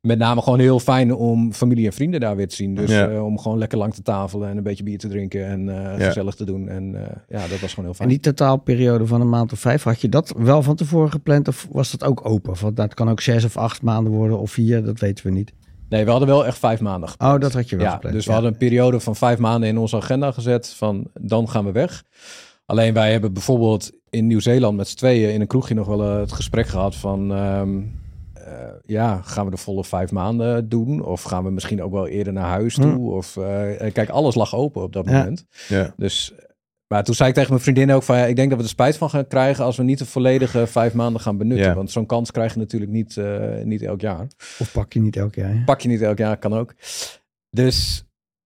[0.00, 2.74] met name gewoon heel fijn om familie en vrienden daar weer te zien.
[2.74, 3.08] Dus Ja.
[3.08, 6.34] eh, om gewoon lekker lang te tafelen en een beetje bier te drinken en gezellig
[6.34, 6.68] te doen.
[6.68, 6.92] En
[7.28, 8.08] ja, dat was gewoon heel En fijn.
[8.08, 11.68] die totaalperiode van een maand of vijf, had je dat wel van tevoren gepland of
[11.72, 12.54] was dat ook open?
[12.60, 15.52] Want dat kan ook zes of acht maanden worden of vier, dat weten we niet.
[15.88, 17.34] Nee, we hadden wel echt vijf maanden gepland.
[17.34, 18.14] Oh, dat had je wel ja, gepland.
[18.14, 18.36] Dus we ja.
[18.36, 22.04] hadden een periode van vijf maanden in onze agenda gezet van dan gaan we weg.
[22.66, 26.18] Alleen wij hebben bijvoorbeeld in Nieuw-Zeeland met z'n tweeën in een kroegje nog wel eh,
[26.18, 27.32] het gesprek gehad van...
[27.32, 27.80] ehm,
[28.34, 31.04] eh, ja, gaan we de volle vijf maanden doen?
[31.04, 32.92] Of gaan we misschien ook wel eerder naar huis toe?
[32.92, 33.06] Hm.
[33.08, 35.18] Of eh, kijk, alles lag open op dat Ja.
[35.18, 35.44] moment.
[35.68, 35.94] Ja.
[35.96, 36.32] Dus,
[36.94, 38.16] maar toen zei ik tegen mijn vriendin ook van...
[38.16, 40.66] Ja, ik denk dat we er spijt van gaan krijgen als we niet de volledige
[40.66, 41.66] vijf maanden gaan benutten.
[41.66, 41.74] Ja.
[41.74, 44.26] Want zo'n kans krijg je natuurlijk niet, eh, niet elk jaar.
[44.58, 45.62] Of pak je niet elk jaar.
[45.64, 46.74] Pak je niet elk jaar, kan ook.
[47.50, 48.04] Dus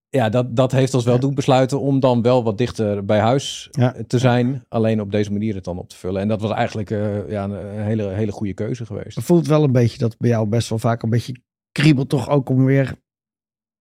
[0.08, 1.20] ja, dat, dat heeft ons wel Ja.
[1.20, 3.94] doen besluiten om dan wel wat dichter bij huis Ja.
[4.06, 4.64] te zijn.
[4.68, 6.20] Alleen op deze manier het dan op te vullen.
[6.20, 9.16] En dat was eigenlijk eh, ja, een hele, hele goede keuze geweest.
[9.16, 11.36] Het voelt wel een beetje dat bij jou best wel vaak een beetje
[11.72, 12.94] kriebelt toch ook om weer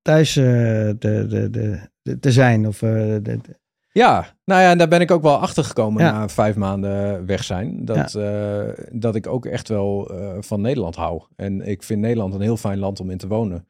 [0.01, 2.67] thuis eh, te, de, de, de- te zijn.
[2.67, 3.61] Of, eh, de- de-
[3.93, 6.11] Ja, nou ja, en daar ben ik ook wel achter gekomen Ja.
[6.11, 7.85] na vijf maanden weg zijn.
[7.85, 11.21] Dat, eh, dat ik ook echt wel eh, van Nederland hou.
[11.35, 13.67] En ik vind Nederland een heel fijn land om in te wonen.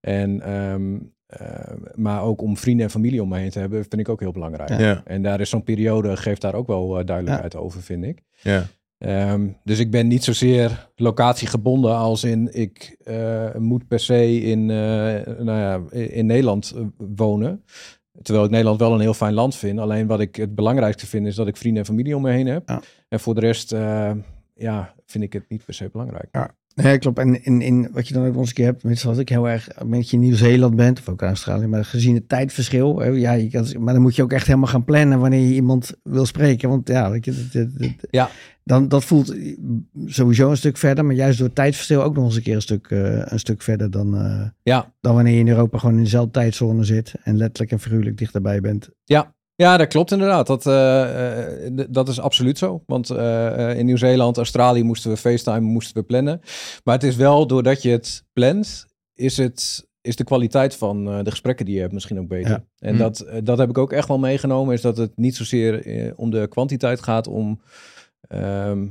[0.00, 3.98] En, ehm, eh, maar ook om vrienden en familie om me heen te hebben, vind
[4.00, 4.68] ik ook heel belangrijk.
[4.68, 4.78] Ja.
[4.78, 5.02] Ja.
[5.04, 8.22] En daar is zo'n periode, geeft daar ook wel duidelijkheid over, vind ik.
[8.42, 8.66] Ja.
[9.00, 14.60] Ehm, dus ik ben niet zozeer locatiegebonden als in ik eh, moet per se in,
[14.70, 17.64] eh, nou ja, in Nederland wonen.
[18.22, 19.78] Terwijl ik Nederland wel een heel fijn land vind.
[19.78, 22.46] Alleen wat ik het belangrijkste vind is dat ik vrienden en familie om me heen
[22.46, 22.68] heb.
[22.68, 22.80] Ja.
[23.08, 24.12] En voor de rest eh,
[24.54, 26.58] ja, vind ik het niet per se belangrijk.
[26.82, 27.18] Nee, klopt.
[27.18, 29.28] En in, in wat je dan ook nog eens een keer hebt, met zoals ik
[29.28, 33.06] heel erg met je in Nieuw-Zeeland bent, of ook Australië, maar gezien het tijdverschil, hè,
[33.06, 35.92] ja, je kan, maar dan moet je ook echt helemaal gaan plannen wanneer je iemand
[36.02, 36.68] wil spreken.
[36.68, 38.30] Want ja, weet je, dat- dat- dat- Ja.
[38.64, 39.34] dan, dat voelt
[40.06, 42.62] sowieso een stuk verder, maar juist door het tijdverschil ook nog eens een keer een
[42.62, 44.92] stuk, eh, een stuk verder dan, eh, Ja.
[45.00, 48.60] dan wanneer je in Europa gewoon in dezelfde tijdzone zit en letterlijk en figuurlijk dichterbij
[48.60, 48.88] bent.
[49.04, 50.46] Ja, dat klopt inderdaad.
[50.46, 52.82] Dat, eh, eh, dat is absoluut zo.
[52.86, 56.40] Want eh, in Nieuw-Zeeland, Australië moesten we FaceTime, moesten we plannen.
[56.84, 61.30] Maar het is wel, doordat je het plant, is, het, is de kwaliteit van de
[61.30, 62.50] gesprekken die je hebt misschien ook beter.
[62.50, 62.64] Ja.
[62.78, 62.98] En Hm.
[62.98, 66.46] dat, dat heb ik ook echt wel meegenomen, is dat het niet zozeer om de
[66.48, 67.60] kwantiteit gaat, om
[68.28, 68.86] ehm,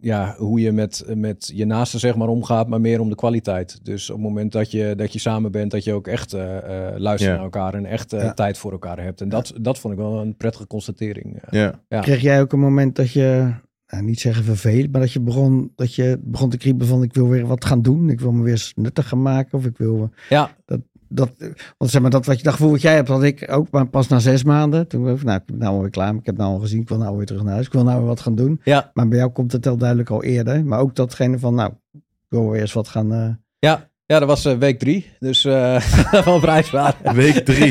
[0.00, 3.80] ja, hoe je met, met je naasten zeg maar omgaat, maar meer om de kwaliteit.
[3.84, 6.56] Dus op het moment dat je, dat je samen bent, dat je ook echt eh,
[6.88, 7.36] eh, luistert Ja.
[7.36, 8.34] naar elkaar en echt eh, Ja.
[8.34, 9.20] tijd voor elkaar hebt.
[9.20, 11.42] En dat, dat vond ik wel een prettige constatering.
[11.42, 11.60] eh.
[11.60, 11.80] Ja.
[11.88, 12.00] Ja.
[12.00, 13.52] Kreeg jij ook een moment dat je,
[13.86, 17.14] nou, niet zeggen vervelend, maar dat je begon, dat je begon te kriebelen van ik
[17.14, 19.76] wil weer wat gaan doen, ik wil me weer eens nuttig gaan maken of ik
[19.78, 20.80] wil Ja, dat,
[21.78, 24.08] want zeg maar, dat wat je dacht, wat jij hebt, had ik ook, maar pas
[24.08, 24.88] na zes maanden.
[24.88, 26.14] Toen ik, nou, ik ben nou alweer klaar.
[26.14, 27.66] Ik heb nou al gezien, ik wil nou weer terug naar huis.
[27.66, 28.60] Ik wil nou weer wat gaan doen.
[28.64, 30.64] ja, Maar bij jou komt het heel duidelijk al eerder.
[30.64, 33.12] Maar ook datgene van, nou, ik wil weer eens wat gaan...
[33.12, 33.86] eh, ja.
[34.06, 35.06] Ja, dat was eh, week drie.
[35.18, 35.82] Dus eh
[36.24, 36.96] wel prijsbaar.
[37.14, 37.70] Week drie.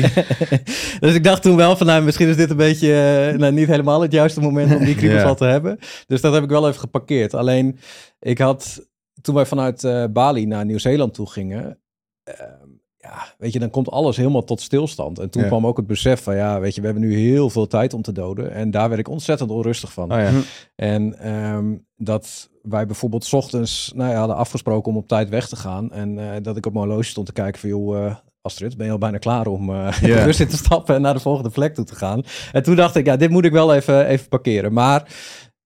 [1.00, 4.00] dus ik dacht toen wel van, nou, misschien is dit een beetje nou, niet helemaal
[4.02, 5.28] het juiste moment om die kriebels Ja.
[5.28, 5.78] al te hebben.
[6.06, 7.34] Dus dat heb ik wel even geparkeerd.
[7.34, 7.78] Alleen,
[8.20, 8.88] ik had,
[9.20, 11.78] toen wij vanuit eh, Bali naar Nieuw-Zeeland toe gingen,
[12.22, 12.67] ehm,
[13.10, 15.18] ja, weet je, dan komt alles helemaal tot stilstand.
[15.18, 15.48] En toen Ja.
[15.48, 18.02] kwam ook het besef van, ja, weet je, we hebben nu heel veel tijd om
[18.02, 18.52] te doden.
[18.52, 20.12] En daar werd ik ontzettend onrustig van.
[20.12, 20.30] Oh ja.
[20.76, 25.48] En ehm, dat wij bijvoorbeeld 's ochtends nou ja, hadden afgesproken om op tijd weg
[25.48, 25.92] te gaan.
[25.92, 28.86] En eh, dat ik op mijn horloge stond te kijken van, joh, eh, Astrid, ben
[28.86, 30.18] je al bijna klaar om eh Ja.
[30.18, 32.22] de bus in te stappen en naar de volgende plek toe te gaan?
[32.52, 34.72] En toen dacht ik, ja, dit moet ik wel even, even parkeren.
[34.72, 35.16] Maar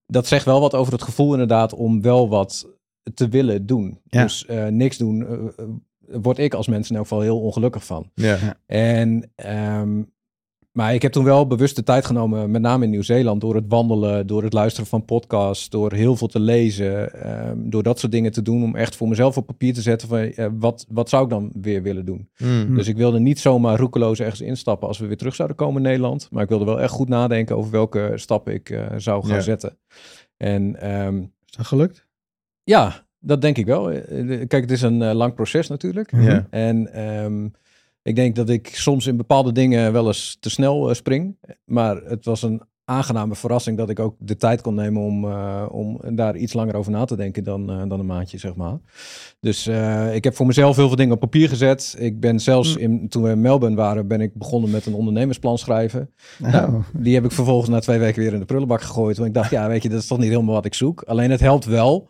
[0.07, 2.67] dat zegt wel wat over het gevoel inderdaad om wel wat
[3.15, 4.01] te willen doen.
[4.05, 4.23] Ja.
[4.23, 5.27] Dus eh, niks doen,
[6.09, 8.11] word ik als mens in elk geval heel ongelukkig van.
[8.15, 8.38] Ja.
[8.67, 10.03] En ehm,
[10.73, 13.65] maar ik heb toen wel bewust de tijd genomen, met name in Nieuw-Zeeland, door het
[13.69, 18.12] wandelen, door het luisteren van podcasts, door heel veel te lezen, ehm, door dat soort
[18.12, 21.09] dingen te doen, om echt voor mezelf op papier te zetten van eh, wat, wat
[21.09, 22.29] zou ik dan weer willen doen.
[22.38, 22.75] Mm.
[22.75, 25.83] Dus ik wilde niet zomaar roekeloos ergens instappen als we weer terug zouden komen in
[25.88, 29.35] Nederland, maar ik wilde wel echt goed nadenken over welke stappen ik eh, zou gaan
[29.37, 29.41] Ja.
[29.41, 29.79] zetten.
[30.37, 32.07] En ehm, Is dat gelukt?
[32.65, 33.85] ja, dat denk ik wel.
[34.49, 36.13] Kijk, het is een eh, lang proces natuurlijk.
[36.17, 36.47] Ja.
[36.51, 37.45] En ehm,
[38.03, 41.37] ik denk dat ik soms in bepaalde dingen wel eens te snel eh, spring.
[41.65, 45.67] Maar het was een aangename verrassing dat ik ook de tijd kon nemen om, eh,
[45.71, 48.79] om daar iets langer over na te denken dan, eh, dan een maandje, zeg maar.
[49.41, 51.95] Dus eh, ik heb voor mezelf heel veel dingen op papier gezet.
[51.99, 52.81] Ik ben zelfs, Hm.
[52.81, 56.11] in, toen we in Melbourne waren, ben ik begonnen met een ondernemersplan schrijven.
[56.39, 56.85] Nou, Oh.
[56.97, 59.17] die heb ik vervolgens na twee weken weer in de prullenbak gegooid.
[59.17, 61.03] Want ik dacht, ja, weet je, dat is toch niet helemaal wat ik zoek.
[61.03, 62.09] Alleen het helpt wel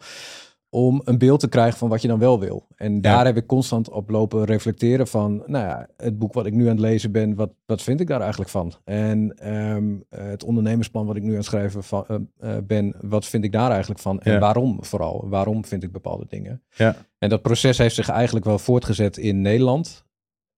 [0.75, 2.67] om een beeld te krijgen van wat je dan wel wil.
[2.77, 6.53] En daar heb ik constant op lopen reflecteren van, nou ja, het boek wat ik
[6.53, 8.73] nu aan het lezen ben, wat, wat vind ik daar eigenlijk van?
[8.85, 12.17] En ehm, het ondernemersplan wat ik nu aan het schrijven van, eh,
[12.57, 14.21] eh, ben, wat vind ik daar eigenlijk van?
[14.21, 14.39] En Ja.
[14.39, 15.29] waarom vooral?
[15.29, 16.63] Waarom vind ik bepaalde dingen?
[16.75, 16.97] Ja.
[17.19, 20.05] En dat proces heeft zich eigenlijk wel voortgezet in Nederland.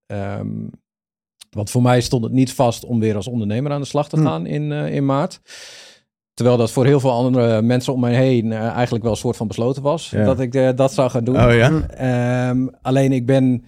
[0.06, 0.48] Ehm,
[1.50, 4.16] want voor mij stond het niet vast om weer als ondernemer aan de slag te
[4.16, 4.22] Hm.
[4.22, 5.40] gaan in, eh, in maart.
[6.34, 9.36] Terwijl dat voor heel veel andere mensen om mij heen eh, eigenlijk wel een soort
[9.36, 10.10] van besloten was.
[10.10, 10.24] Ja.
[10.24, 11.44] Dat ik eh, dat zou gaan doen.
[11.44, 11.86] Oh ja?
[11.88, 13.64] Ehm, alleen ik ben,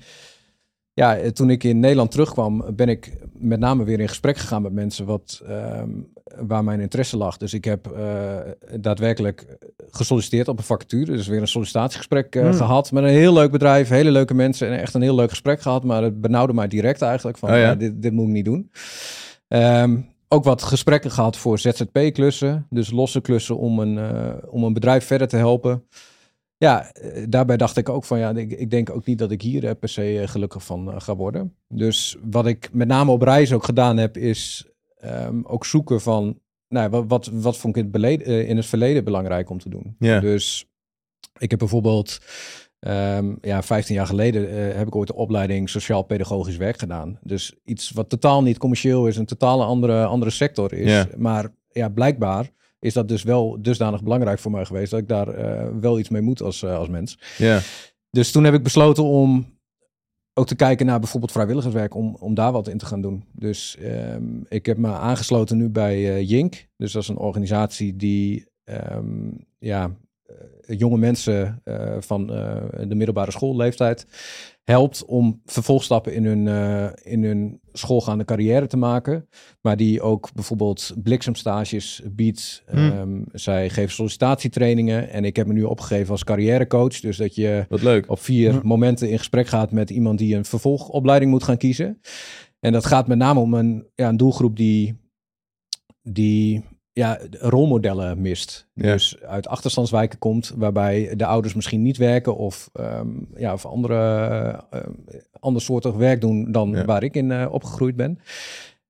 [0.93, 4.63] ja, eh, toen ik in Nederland terugkwam, ben ik met name weer in gesprek gegaan
[4.63, 5.89] met mensen wat, ehm,
[6.37, 7.37] waar mijn interesse lag.
[7.37, 7.97] Dus ik heb
[8.81, 9.57] daadwerkelijk
[9.91, 11.13] gesolliciteerd op een vacature.
[11.13, 12.53] Dus weer een sollicitatiegesprek Hmm.
[12.53, 15.61] gehad met een heel leuk bedrijf, hele leuke mensen en echt een heel leuk gesprek
[15.61, 15.85] gehad.
[15.85, 17.75] Maar het benauwde mij direct eigenlijk van, Oh ja?
[17.75, 18.71] dit, dit moet ik niet doen.
[19.49, 19.97] Ehm,
[20.29, 22.67] ook wat gesprekken gehad voor ZZP-klussen.
[22.71, 25.85] Dus losse klussen om een, eh, om een bedrijf verder te helpen.
[26.57, 29.43] Ja, eh, daarbij dacht ik ook van ja, ik, ik denk ook niet dat ik
[29.43, 31.55] hier eh, per se gelukkig van ga worden.
[31.69, 36.41] Dus wat ik met name op reis ook gedaan heb, is ehm, ook zoeken van,
[36.69, 39.69] nou, wat, wat, wat vond ik in het, beleden, in het verleden belangrijk om te
[39.69, 39.97] doen.
[39.99, 40.21] Ja.
[40.21, 40.67] Dus
[41.39, 42.19] ik heb bijvoorbeeld,
[42.87, 47.19] ehm, ja, 15 jaar geleden eh, heb ik ooit de opleiding sociaal-pedagogisch werk gedaan.
[47.23, 50.91] Dus iets wat totaal niet commercieel is, een totaal andere, andere sector is.
[50.91, 51.07] Ja.
[51.17, 55.29] Maar ja, blijkbaar is dat dus wel dusdanig belangrijk voor mij geweest dat ik daar
[55.29, 57.19] eh, wel iets mee moet als, eh, als mens.
[57.39, 57.61] Ja.
[58.11, 59.55] Dus toen heb ik besloten om
[60.35, 63.25] ook te kijken naar bijvoorbeeld vrijwilligerswerk, om, om daar wat in te gaan doen.
[63.33, 66.69] Dus ehm, ik heb me aangesloten nu bij Jink.
[66.77, 69.97] Dus dat is een organisatie die ehm, ja,
[70.67, 74.07] jonge mensen eh, van eh, de middelbare schoolleeftijd
[74.65, 79.29] helpt om vervolgstappen in hun, eh, in hun schoolgaande carrière te maken.
[79.61, 82.63] Maar die ook bijvoorbeeld bliksemstages biedt.
[82.71, 82.91] Hmm.
[82.91, 85.11] Ehm, zij geven sollicitatietrainingen.
[85.11, 87.01] En ik heb me nu opgegeven als carrièrecoach.
[87.01, 88.11] Dus dat je Wat leuk.
[88.11, 88.61] op vier Ja.
[88.63, 92.01] momenten in gesprek gaat met iemand die een vervolgopleiding moet gaan kiezen.
[92.61, 94.97] En dat gaat met name om een, ja, een doelgroep die,
[96.03, 96.65] die
[96.99, 98.67] ja, rolmodellen mist.
[98.73, 98.93] Ja.
[98.93, 104.65] Dus uit achterstandswijken komt, waarbij de ouders misschien niet werken of, ehm, ja, of andere,
[104.75, 104.81] uh,
[105.41, 106.85] ander soortig werk doen dan Ja.
[106.85, 108.19] waar ik in eh, opgegroeid ben.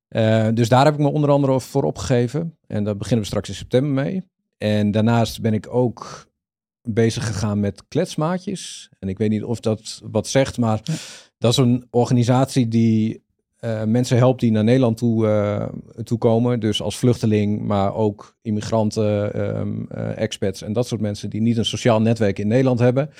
[0.09, 2.57] Eh, dus daar heb ik me onder andere voor opgegeven.
[2.67, 4.23] En daar beginnen we straks in september mee.
[4.59, 6.27] En daarnaast ben ik ook
[6.83, 8.91] bezig gegaan met kletsmaatjes.
[8.99, 10.81] En ik weet niet of dat wat zegt, maar
[11.39, 13.25] dat is een organisatie die
[13.57, 15.67] eh, mensen helpt die naar Nederland toe, eh,
[16.03, 16.61] toe komen.
[16.61, 21.65] Dus als vluchteling, maar ook immigranten, eh, expats en dat soort mensen die niet een
[21.65, 23.11] sociaal netwerk in Nederland hebben.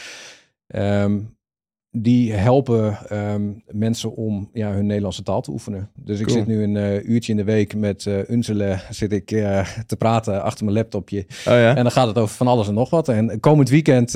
[0.67, 1.19] Ehm,
[1.91, 5.91] die helpen ehm, mensen om ja, hun Nederlandse taal te oefenen.
[5.95, 6.39] Dus ik Cool.
[6.39, 9.27] zit nu een uurtje in de week met eh Unzele zit ik
[9.87, 11.19] te praten achter mijn laptopje.
[11.29, 11.77] Oh ja?
[11.77, 13.09] En dan gaat het over van alles en nog wat.
[13.09, 14.15] En komend weekend,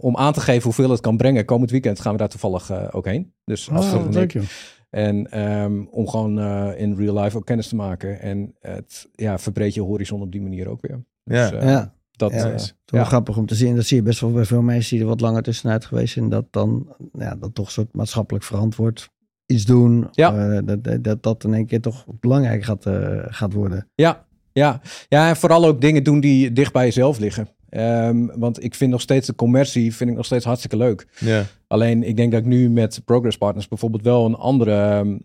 [0.00, 3.06] om aan te geven hoeveel het kan brengen, komend weekend gaan we daar toevallig ook
[3.06, 3.32] heen.
[3.44, 4.44] Dus Oh, Astrid wat
[4.90, 8.20] en ehm, om gewoon eh, in real life ook kennis te maken.
[8.20, 11.04] En het ja, verbreed je horizon op die manier ook weer.
[11.24, 11.50] Ja.
[11.50, 12.48] Dus, eh, Ja, dat, Ja.
[12.48, 13.06] eh, is wel ja.
[13.06, 13.74] grappig om te zien.
[13.76, 16.28] Dat zie je best wel bij veel mensen die er wat langer tussenuit geweest zijn.
[16.28, 19.10] Dat dan ja, dat toch een soort maatschappelijk verantwoord
[19.46, 20.08] iets doen.
[20.10, 20.60] Ja.
[20.60, 23.88] eh, dat, dat, in één keer toch belangrijk gaat, eh, gaat worden.
[23.94, 24.80] Ja, ja.
[25.08, 27.48] ja, en vooral ook dingen doen die dicht bij jezelf liggen.
[27.70, 31.06] Ehm, want ik vind nog steeds de commercie vind ik nog steeds hartstikke leuk.
[31.18, 31.44] Ja.
[31.66, 35.16] Alleen ik denk dat ik nu met Progress Partners bijvoorbeeld wel een andere ehm,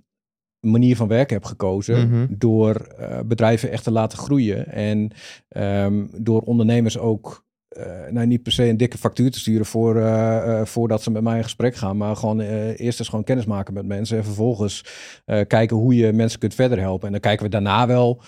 [0.60, 2.10] manier van werken heb gekozen.
[2.10, 2.26] Mhm.
[2.30, 4.72] Door eh, bedrijven echt te laten groeien.
[4.72, 5.12] En
[5.50, 7.44] ehm, door ondernemers ook.
[7.70, 11.24] eh, nou, niet per se een dikke factuur te sturen voor, eh, voordat ze met
[11.24, 11.98] mij in gesprek gaan.
[11.98, 14.18] Maar gewoon eerst eens gewoon kennis maken met mensen.
[14.18, 14.86] En vervolgens
[15.48, 17.06] kijken hoe je mensen kunt verder helpen.
[17.06, 18.22] En dan kijken we daarna wel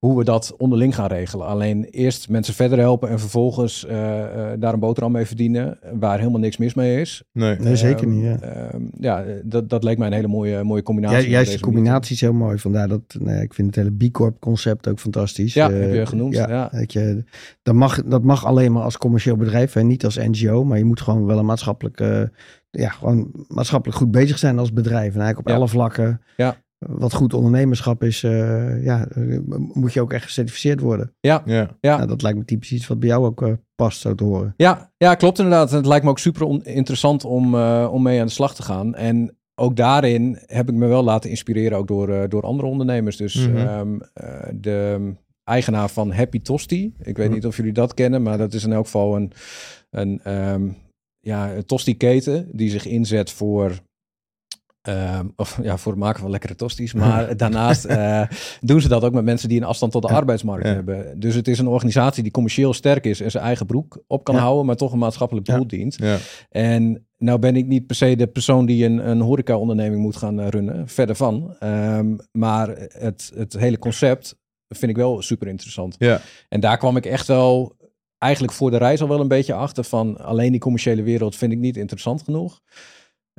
[0.00, 1.46] hoe we dat onderling gaan regelen.
[1.46, 6.18] Alleen eerst mensen verder helpen en vervolgens eh, eh, daar een boterham mee verdienen, waar
[6.18, 7.22] helemaal niks mis mee is.
[7.32, 7.56] Nee.
[7.58, 8.24] Nee, zeker Ehm, niet.
[8.24, 8.38] Ja.
[8.40, 11.28] ehm, ja, dat, dat leek mij een hele mooie, mooie Ja, combinatie.
[11.30, 12.58] juist met de combinatie is heel mooi.
[12.58, 15.54] Vandaar dat nou ja, ik vind het hele B Corp concept ook fantastisch.
[15.54, 16.68] Ja, Eh, heb je genoemd, ja.
[16.72, 17.24] weet je,
[17.62, 20.64] dat, mag, dat mag alleen maar als commercieel bedrijf en niet als NGO.
[20.64, 22.22] Maar je moet gewoon wel een maatschappelijk, eh,
[22.70, 25.14] ja, gewoon maatschappelijk goed bezig zijn als bedrijf.
[25.14, 25.54] En eigenlijk op Ja.
[25.54, 26.20] alle vlakken.
[26.36, 26.56] Ja.
[26.86, 29.08] Wat goed ondernemerschap is, eh, ja,
[29.72, 31.14] moet je ook echt gecertificeerd worden.
[31.20, 31.76] Ja, Ja.
[31.80, 31.96] Ja.
[31.96, 34.54] Nou, dat lijkt me typisch iets wat bij jou ook eh, past, zo te horen.
[34.56, 35.70] Ja, ja, klopt inderdaad.
[35.70, 38.62] En Het lijkt me ook super interessant om, eh, om mee aan de slag te
[38.62, 38.94] gaan.
[38.94, 43.16] En ook daarin heb ik me wel laten inspireren ook door, eh, door andere ondernemers.
[43.16, 43.56] Dus Mhm.
[43.56, 45.12] ehm, eh, de
[45.44, 46.94] eigenaar van Happy Tosti.
[47.02, 47.34] Ik weet Mhm.
[47.34, 49.32] niet of jullie dat kennen, maar dat is in elk geval een,
[49.90, 50.68] een, ehm,
[51.20, 53.80] ja, een tosti-keten die zich inzet voor...
[54.82, 56.92] ehm, of ja, voor het maken van lekkere tosties.
[56.92, 58.22] Maar daarnaast eh,
[58.60, 60.14] doen ze dat ook met mensen die een afstand tot de Ja.
[60.14, 60.72] arbeidsmarkt Ja.
[60.74, 61.20] hebben.
[61.20, 64.34] Dus het is een organisatie die commercieel sterk is en zijn eigen broek op kan
[64.34, 64.40] Ja.
[64.40, 65.96] houden, maar toch een maatschappelijk doel dient.
[65.98, 66.16] Ja.
[66.50, 70.40] En nou ben ik niet per se de persoon die een, een horeca-onderneming moet gaan
[70.40, 71.56] eh, runnen, verder van.
[71.58, 74.38] Ehm, maar het, het hele concept
[74.68, 75.94] vind ik wel super interessant.
[75.98, 76.20] Ja.
[76.48, 77.76] En daar kwam ik echt wel
[78.18, 81.52] eigenlijk voor de reis al wel een beetje achter van alleen die commerciële wereld vind
[81.52, 82.60] ik niet interessant genoeg.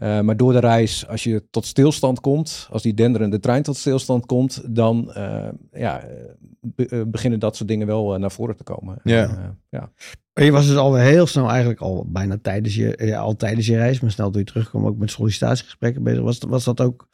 [0.01, 3.77] Eh, maar door de reis, als je tot stilstand komt, als die denderende trein tot
[3.77, 6.15] stilstand komt, dan eh, ja, eh,
[6.61, 8.99] be- beginnen dat soort dingen wel naar voren te komen.
[9.03, 9.55] Ja.
[9.69, 9.91] Ja.
[10.33, 13.75] Je was dus alweer heel snel eigenlijk al bijna tijdens je, ja, al tijdens je
[13.75, 16.21] reis, maar snel toen je terugkwam ook met sollicitatiegesprekken bezig.
[16.21, 17.07] Was, was dat ook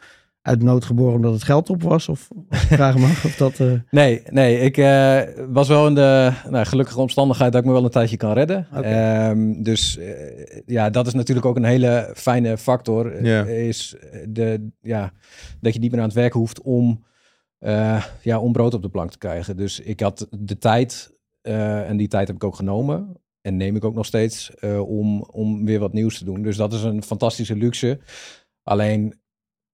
[0.47, 2.09] uit nood geboren omdat het geld op was?
[2.09, 3.59] Of vraag me af of dat...
[3.59, 7.73] eh, Nee, nee, ik eh, was wel in de nou, gelukkige omstandigheid dat ik me
[7.73, 8.67] wel een tijdje kan redden.
[8.71, 13.11] Ehm, dus eh, ja, dat is natuurlijk ook een hele fijne factor.
[13.47, 13.95] Is
[14.27, 15.11] de, ja,
[15.61, 17.05] dat je niet meer aan het werken hoeft om,
[18.21, 19.57] ja, om brood op de plank te krijgen.
[19.57, 23.21] Dus ik had de tijd, en die tijd heb ik ook genomen.
[23.41, 24.51] En neem ik ook nog steeds
[24.85, 26.41] om, om weer wat nieuws te doen.
[26.41, 27.99] Dus dat is een fantastische luxe.
[28.63, 29.13] Alleen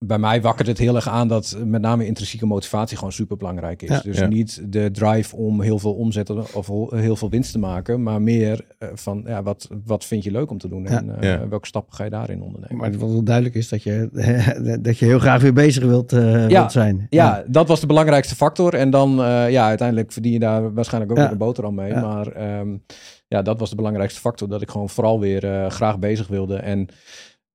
[0.08, 3.82] bij mij wakkert het heel erg aan dat met name intrinsieke motivatie gewoon super belangrijk
[3.82, 3.89] is.
[3.89, 4.02] Ja.
[4.02, 4.28] dus Ja.
[4.28, 8.66] niet de drive om heel veel omzet of heel veel winst te maken, maar meer
[8.80, 11.96] eh, van ja, wat, wat vind je leuk om te doen en eh, welke stappen
[11.96, 12.78] ga je daarin ondernemen.
[12.78, 14.10] maar wat wel duidelijk is dat je,
[14.82, 17.08] dat je heel graag weer bezig wilt, eh, wilt zijn.
[17.10, 18.74] Ja, dat was de belangrijkste factor.
[18.74, 19.12] En dan,
[19.50, 21.94] ja, uiteindelijk verdien je daar waarschijnlijk ook weer een boterham mee.
[21.94, 22.78] Maar ehm,
[23.28, 24.50] ja, dat was de belangrijkste factor.
[24.50, 26.56] Dat ik gewoon vooral weer graag bezig wilde.
[26.56, 26.89] En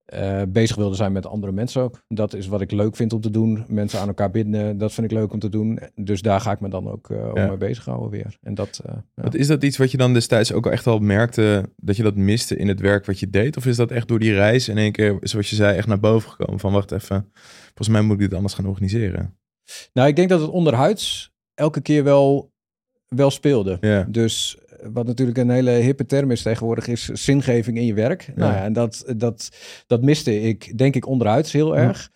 [0.08, 2.02] eh, bezig wilde zijn met andere mensen ook.
[2.08, 3.64] Dat is wat ik leuk vind om te doen.
[3.68, 5.78] Mensen aan elkaar binden, dat vind ik leuk om te doen.
[5.94, 8.36] Dus daar ga ik me dan ook eh om mee bezighouden weer.
[8.42, 9.04] En dat, ja.
[9.14, 12.02] Wat Is dat iets wat je dan destijds ook al echt al merkte dat je
[12.02, 13.56] dat miste in het werk wat je deed?
[13.56, 16.00] Of is dat echt door die reis in één keer, zoals je zei, echt naar
[16.00, 16.60] boven gekomen?
[16.60, 17.30] Van wacht even,
[17.64, 19.38] volgens mij moet ik dit anders gaan organiseren.
[19.92, 22.52] Nou, ik denk dat het onderhuids elke keer wel,
[23.08, 23.76] wel speelde.
[23.80, 24.58] Ja, Dus
[24.92, 28.32] wat natuurlijk een hele hippe term is tegenwoordig, is zingeving in je werk.
[28.34, 29.48] Nou ja, en dat, dat,
[29.86, 31.82] dat miste ik, denk ik, onderuit heel Ja.
[31.82, 32.10] erg.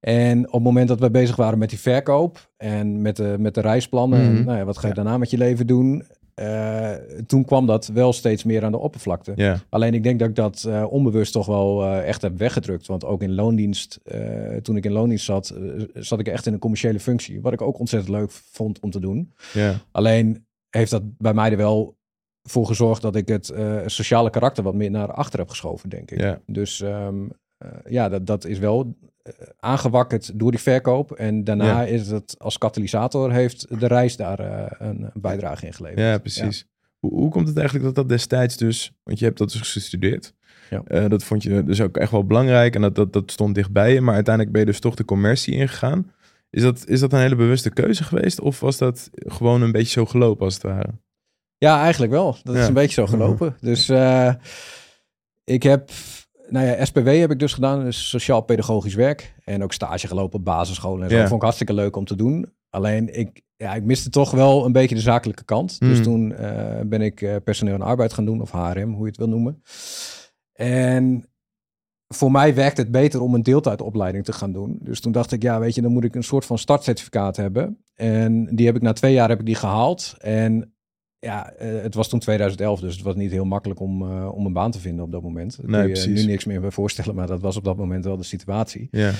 [0.00, 3.54] En op het moment dat we bezig waren met die verkoop en met de, met
[3.54, 4.44] de reisplannen, en, Mhm.
[4.44, 6.02] nou ja, wat ga je daarna met je leven doen?
[6.34, 6.92] eh,
[7.26, 9.32] toen kwam dat wel steeds meer aan de oppervlakte.
[9.68, 12.86] Alleen ik denk dat ik dat eh, onbewust toch wel eh, echt heb weggedrukt.
[12.86, 14.00] Want ook in loondienst,
[14.62, 15.54] toen ik in loondienst zat,
[15.94, 17.40] zat ik echt in een commerciële functie.
[17.40, 19.32] Wat ik ook ontzettend leuk vond om te doen.
[19.90, 21.96] Alleen heeft dat bij mij er wel
[22.42, 26.10] voor gezorgd dat ik het eh, sociale karakter wat meer naar achter heb geschoven, denk
[26.10, 26.20] ik.
[26.20, 26.40] ja.
[26.46, 27.24] Dus ehm,
[27.58, 31.12] eh, ja, dat, dat is wel eh, aangewakkerd door die verkoop.
[31.12, 31.84] En daarna Ja.
[31.84, 34.40] is het als katalysator heeft de reis daar
[34.80, 36.00] een, bijdrage in geleverd.
[36.00, 36.66] Ja, precies.
[36.98, 40.34] Hoe, hoe komt het eigenlijk dat dat destijds dus, want je hebt dat dus gestudeerd.
[40.70, 41.08] Ja.
[41.08, 44.00] Dat vond je dus ook echt wel belangrijk en dat, dat, dat stond dichtbij je.
[44.00, 46.12] Maar uiteindelijk ben je dus toch de commercie ingegaan.
[46.50, 48.40] Is dat, is dat een hele bewuste keuze geweest?
[48.40, 50.90] Of was dat gewoon een beetje zo gelopen als het ware?
[51.56, 52.36] Ja, eigenlijk wel.
[52.42, 53.56] Dat is een beetje zo gelopen.
[53.60, 54.34] Dus eh,
[55.44, 55.90] ik heb,
[56.48, 59.34] nou ja, SPW heb ik dus gedaan, dus sociaal-pedagogisch werk.
[59.44, 61.16] En ook stage gelopen op basisscholen en zo.
[61.16, 61.22] Ja.
[61.22, 62.52] Vond ik hartstikke leuk om te doen.
[62.70, 65.80] Alleen ik, ja, ik miste toch wel een beetje de zakelijke kant.
[65.80, 66.02] Dus Mm.
[66.02, 69.16] toen eh, ben ik eh, personeel en arbeid gaan doen, of HRM, hoe je het
[69.16, 69.62] wil noemen.
[70.52, 71.24] En
[72.08, 74.78] voor mij werkt het beter om een deeltijdopleiding te gaan doen.
[74.80, 77.78] Dus toen dacht ik, ja, weet je, dan moet ik een soort van startcertificaat hebben.
[77.94, 80.14] En die heb ik na twee jaar heb ik die gehaald.
[80.18, 80.72] En
[81.20, 84.46] ja, eh, het was toen 2011, dus het was niet heel makkelijk om, eh, om
[84.46, 85.56] een baan te vinden op dat moment.
[85.56, 86.24] Daar Nee, kun je precies.
[86.24, 88.88] nu niks meer bij voorstellen, maar dat was op dat moment wel de situatie.
[88.90, 89.10] Ja.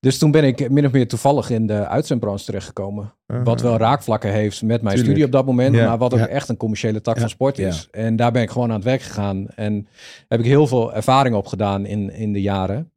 [0.00, 3.14] Dus toen ben ik min of meer toevallig in de uitzendbranche terechtgekomen.
[3.26, 5.04] Wat wel raakvlakken heeft met mijn Tuurlijk.
[5.04, 5.86] studie op dat moment, Ja.
[5.86, 6.26] maar wat ook Ja.
[6.28, 7.20] echt een commerciële tak Ja.
[7.20, 7.88] van sport is.
[7.90, 9.86] En daar ben ik gewoon aan het werk gegaan en
[10.28, 12.92] heb ik heel veel ervaring op gedaan in, in de jaren.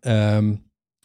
[0.00, 0.54] Ehm,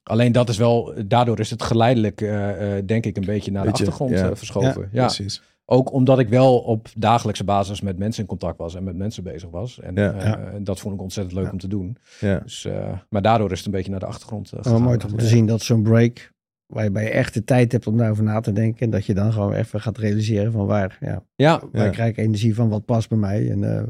[0.03, 2.49] Alleen dat is wel, daardoor is het geleidelijk, eh,
[2.85, 4.35] denk ik, een beetje naar de achtergrond ja.
[4.35, 4.89] verschoven.
[4.91, 5.41] Ja, Precies.
[5.71, 9.23] Ook omdat ik wel op dagelijkse basis met mensen in contact was en met mensen
[9.23, 9.79] bezig was.
[9.79, 10.13] En Ja.
[10.13, 10.59] eh, Ja.
[10.59, 11.51] dat vond ik ontzettend leuk Ja.
[11.51, 11.97] om te doen.
[12.19, 12.39] Ja.
[12.39, 14.81] Dus, eh, maar daardoor is het een beetje naar de achtergrond gegaan.
[14.81, 16.31] mooi om te zien dat zo'n break,
[16.65, 18.79] waarbij je echt de tijd hebt om daarover na te denken.
[18.85, 21.89] En dat je dan gewoon even gaat realiseren van waar, ja, Ja, waar Ja.
[21.91, 23.51] krijg ik energie van, wat past bij mij.
[23.51, 23.83] En, eh,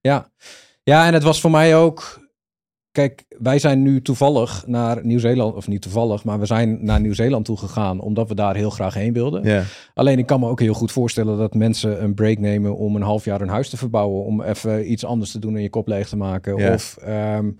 [0.00, 0.28] Ja,
[0.82, 2.23] ja, en het was voor mij ook.
[2.94, 7.44] Kijk, wij zijn nu toevallig naar Nieuw-Zeeland, of niet toevallig, maar we zijn naar Nieuw-Zeeland
[7.44, 9.44] toe gegaan omdat we daar heel graag heen wilden.
[9.94, 13.02] Alleen ik kan me ook heel goed voorstellen dat mensen een break nemen om een
[13.02, 15.88] half jaar een huis te verbouwen, om even iets anders te doen en je kop
[15.88, 16.58] leeg te maken.
[16.72, 17.50] Of ehm,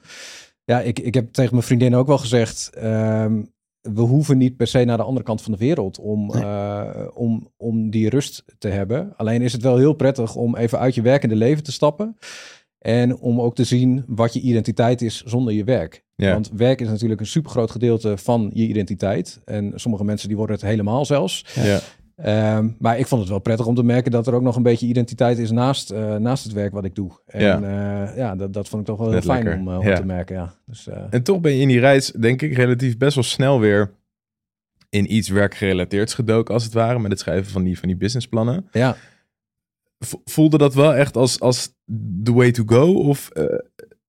[0.64, 2.70] ja, ik, ik heb tegen mijn vriendin ook wel gezegd.
[2.74, 3.42] ehm,
[3.80, 6.42] we hoeven niet per se naar de andere kant van de wereld om, Nee.
[6.42, 9.12] eh, om, om die rust te hebben.
[9.16, 12.16] Alleen is het wel heel prettig om even uit je werkende leven te stappen.
[12.84, 16.04] En om ook te zien wat je identiteit is zonder je werk.
[16.14, 16.32] Ja.
[16.32, 19.40] Want werk is natuurlijk een supergroot gedeelte van je identiteit.
[19.44, 21.44] En sommige mensen die worden het helemaal zelfs.
[21.54, 21.80] Ja.
[22.16, 24.62] Ehm, maar ik vond het wel prettig om te merken dat er ook nog een
[24.62, 27.10] beetje identiteit is naast, eh, naast het werk wat ik doe.
[27.26, 27.58] En Ja.
[27.60, 29.60] ja, ja dat, dat vond ik toch wel heel Net fijn lekker.
[29.60, 29.96] om, eh, om Ja.
[29.96, 30.36] te merken.
[30.36, 30.54] Ja.
[30.66, 33.60] Dus, eh, En toch ben je in die reis, denk ik, relatief best wel snel
[33.60, 33.90] weer
[34.90, 38.66] in iets werkgerelateerds gedoken, als het ware, met het schrijven van die, van die businessplannen.
[38.72, 38.96] ja.
[40.24, 41.74] Voelde dat wel echt als, als
[42.22, 42.92] the way to go?
[42.92, 43.44] Of eh,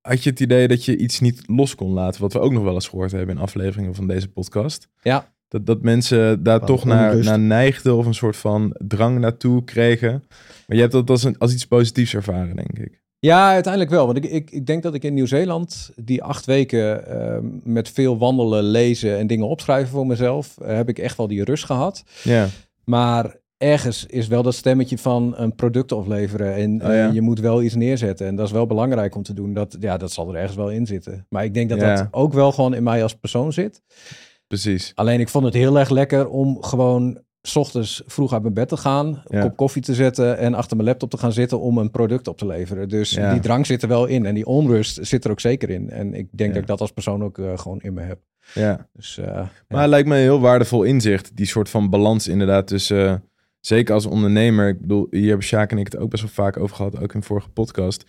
[0.02, 2.22] had je het idee dat je iets niet los kon laten?
[2.22, 4.88] Wat we ook nog wel eens gehoord hebben in afleveringen van deze podcast.
[5.02, 5.34] Ja.
[5.48, 7.30] Dat, dat mensen daar toch naar, onrust.
[7.30, 10.24] naar neigden of een soort van drang naartoe kregen.
[10.68, 13.04] Maar je hebt dat als, een, als iets positiefs ervaren, denk ik.
[13.20, 14.06] Ja, uiteindelijk wel.
[14.06, 18.18] Want ik, ik, ik denk dat ik in Nieuw-Zeeland die acht weken ehm, met veel
[18.18, 22.04] wandelen, lezen en dingen opschrijven voor mezelf, eh, heb ik echt wel die rust gehad.
[22.24, 22.48] Ja,
[22.84, 27.08] Maar ergens is wel dat stemmetje van een product afleveren en Oh ja.
[27.08, 28.28] eh, je moet wel iets neerzetten.
[28.28, 29.53] En dat is wel belangrijk om te doen.
[29.53, 31.26] Dat, ja, dat zal er ergens wel in zitten.
[31.30, 31.95] Maar ik denk dat Ja.
[31.95, 33.82] dat ook wel gewoon in mij als persoon zit.
[34.47, 34.91] precies.
[34.95, 38.68] Alleen ik vond het heel erg lekker om gewoon 's ochtends vroeg uit mijn bed
[38.68, 41.78] te gaan, een kop koffie te zetten en achter mijn laptop te gaan zitten om
[41.78, 42.89] een product op te leveren.
[42.89, 43.32] Dus Ja.
[43.32, 45.89] die drang zit er wel in en die onrust zit er ook zeker in.
[45.89, 46.53] En ik denk Ja.
[46.53, 48.20] dat ik dat als persoon ook eh, gewoon in me heb.
[48.53, 48.88] Ja.
[48.93, 51.36] Dus eh, Maar het lijkt me een heel waardevol inzicht.
[51.36, 53.24] Die soort van balans inderdaad tussen...
[53.66, 54.68] zeker als ondernemer.
[54.68, 56.99] Ik bedoel, hier hebben Sjaak en ik het ook best wel vaak over gehad.
[56.99, 58.05] Ook in vorige podcast.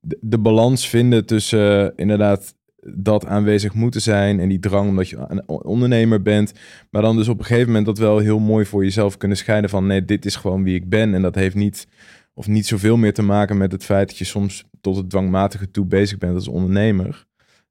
[0.00, 2.54] De, de balans vinden tussen eh, inderdaad
[2.94, 4.40] dat aanwezig moeten zijn.
[4.40, 6.52] En die drang omdat je een ondernemer bent.
[6.90, 9.70] Maar dan dus op een gegeven moment dat wel heel mooi voor jezelf kunnen scheiden.
[9.70, 11.14] Van nee, dit is gewoon wie ik ben.
[11.14, 11.86] En dat heeft niet...
[12.34, 15.70] Of niet zoveel meer te maken met het feit dat je soms tot het dwangmatige
[15.70, 17.26] toe bezig bent als ondernemer.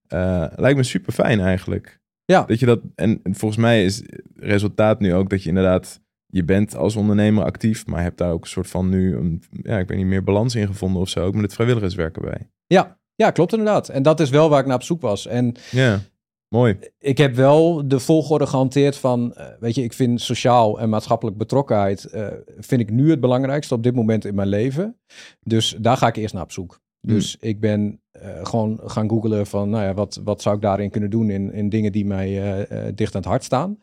[0.07, 1.99] Eh, lijkt me super fijn eigenlijk.
[2.25, 2.43] Ja.
[2.43, 6.01] Dat je dat, en en volgens mij is het resultaat nu ook dat je inderdaad,
[6.31, 9.77] je bent als ondernemer actief, maar hebt daar ook een soort van nu, een, ja,
[9.77, 12.49] ik weet niet, meer balans in gevonden of zo, ook met het vrijwilligerswerken bij.
[12.67, 13.89] ja, ja, klopt inderdaad.
[13.89, 15.27] En dat is wel waar ik naar op zoek was.
[15.27, 15.99] En Ja,
[16.47, 16.77] mooi.
[16.99, 21.37] ik heb wel de volgorde gehanteerd van, eh, weet je, ik vind sociaal en maatschappelijk
[21.37, 22.27] betrokkenheid, eh,
[22.57, 24.99] vind ik nu het belangrijkste op dit moment in mijn leven.
[25.39, 26.79] Dus daar ga ik eerst naar op zoek.
[27.01, 30.89] Dus ik ben eh, gewoon gaan googlen van, nou ja, wat, wat zou ik daarin
[30.89, 33.79] kunnen doen in, in dingen die mij eh, eh, dicht aan het hart staan.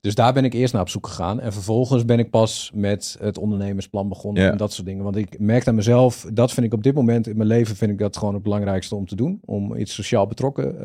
[0.00, 1.40] Dus daar ben ik eerst naar op zoek gegaan.
[1.40, 5.04] En vervolgens ben ik pas met het ondernemersplan begonnen en dat soort dingen.
[5.04, 7.90] Want ik merk aan mezelf, dat vind ik op dit moment in mijn leven, vind
[7.90, 9.40] ik dat gewoon het belangrijkste om te doen.
[9.44, 10.76] Om iets sociaal betrokken,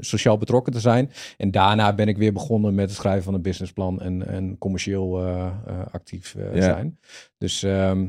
[0.00, 1.10] sociaal betrokken te zijn.
[1.36, 5.20] En daarna ben ik weer begonnen met het schrijven van een businessplan en, en commercieel
[5.90, 6.62] actief Ja.
[6.62, 6.98] zijn.
[7.38, 8.06] Dus ehm,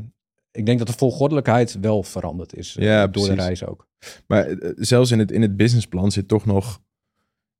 [0.51, 3.45] ik denk dat de volgordelijkheid wel veranderd is eh, Ja, door de precies.
[3.45, 3.87] reis ook.
[4.27, 6.81] Maar eh, zelfs in het, in het businessplan zit toch nog,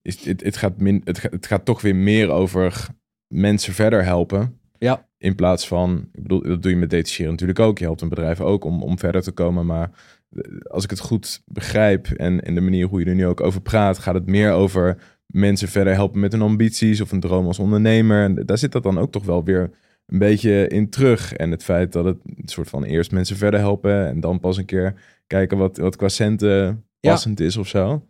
[0.02, 2.88] is, het, het, gaat min, het, gaat, het gaat toch weer meer over
[3.28, 4.60] mensen verder helpen.
[4.78, 5.08] Ja.
[5.18, 7.78] In plaats van, ik bedoel, dat doe je met detacheren natuurlijk ook.
[7.78, 9.66] Je helpt een bedrijf ook om, om verder te komen.
[9.66, 9.92] Maar
[10.32, 13.42] eh, als ik het goed begrijp en, en de manier hoe je er nu ook
[13.42, 17.46] over praat, gaat het meer over mensen verder helpen met hun ambities of een droom
[17.46, 18.24] als ondernemer.
[18.24, 19.72] En daar zit dat dan ook toch wel weer
[20.10, 21.34] een beetje in terug.
[21.34, 24.58] En het feit dat het een soort van eerst mensen verder helpen en dan pas
[24.58, 24.94] een keer
[25.28, 27.12] kijken wat, wat qua centen Ja.
[27.12, 28.06] passend is of zo.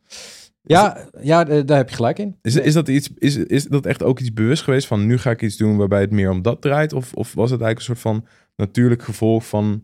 [0.62, 2.36] Ja, ja, daar heb je gelijk in.
[2.42, 5.32] Is, is, dat iets, is, is dat echt ook iets bewust geweest van nu ga
[5.32, 6.94] ik iets doen waarbij het meer om dat draait?
[6.94, 8.26] Of, of was het eigenlijk een soort van
[8.56, 9.84] natuurlijk gevolg van...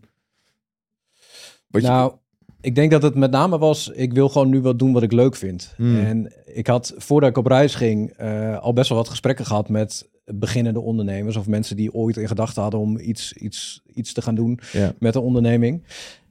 [1.68, 2.12] Wat je- nou,
[2.60, 5.12] ik denk dat het met name was, ik wil gewoon nu wat doen wat ik
[5.12, 5.72] leuk vind.
[5.76, 5.96] Hmm.
[5.96, 9.68] En ik had, voordat ik op reis ging, eh, al best wel wat gesprekken gehad
[9.68, 14.22] met beginnende ondernemers of mensen die ooit in gedachten hadden om iets, iets, iets te
[14.22, 14.92] gaan doen Ja.
[14.98, 15.82] met een onderneming.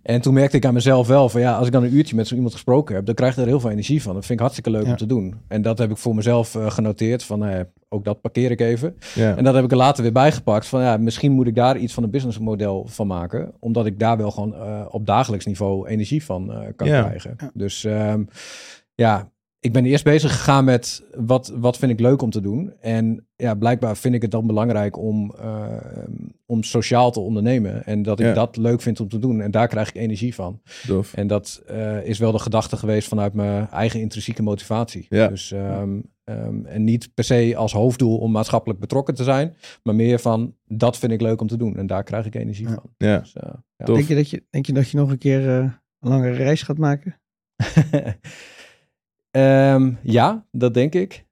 [0.02, 2.28] En toen merkte ik aan mezelf wel van ja, als ik dan een uurtje met
[2.28, 4.14] zo iemand gesproken heb, dan krijg je er heel veel energie van.
[4.14, 4.90] Dat vind ik hartstikke leuk Ja.
[4.92, 5.36] om te doen.
[5.48, 8.96] En dat heb ik voor mezelf eh, genoteerd van ja, ook dat parkeer ik even.
[9.16, 9.36] ja.
[9.38, 11.94] En dat heb ik er later weer bijgepakt van ja, misschien moet ik daar iets
[11.94, 16.24] van een businessmodel van maken, omdat ik daar wel gewoon eh, op dagelijks niveau energie
[16.24, 17.04] van kan Ja.
[17.04, 17.34] krijgen.
[17.38, 17.52] Ja.
[17.54, 18.24] Dus ehm,
[18.96, 19.30] ja,
[19.66, 22.74] ik ben eerst bezig gegaan met wat, wat vind ik leuk om te doen.
[22.80, 25.68] En ja, blijkbaar vind ik het dan belangrijk om, uh,
[26.46, 27.86] om sociaal te ondernemen.
[27.86, 28.34] En dat ik Ja.
[28.34, 29.42] dat leuk vind om te doen.
[29.42, 30.62] En daar krijg ik energie van.
[30.88, 31.14] Dof.
[31.14, 35.06] En dat eh, is wel de gedachte geweest vanuit mijn eigen intrinsieke motivatie.
[35.10, 35.28] Ja.
[35.28, 39.56] Dus, ehm, ehm, en niet per se als hoofddoel om maatschappelijk betrokken te zijn.
[39.84, 41.78] Maar meer van, dat vind ik leuk om te doen.
[41.78, 42.74] En daar krijg ik energie Ja.
[42.74, 42.90] van.
[42.98, 43.20] Ja.
[43.20, 43.50] Dus, eh.
[43.86, 45.56] Denk je, dat je, denk je dat je nog een keer eh,
[46.00, 47.20] een langere reis gaat maken?
[49.36, 51.26] Ehm, ja, dat denk ik.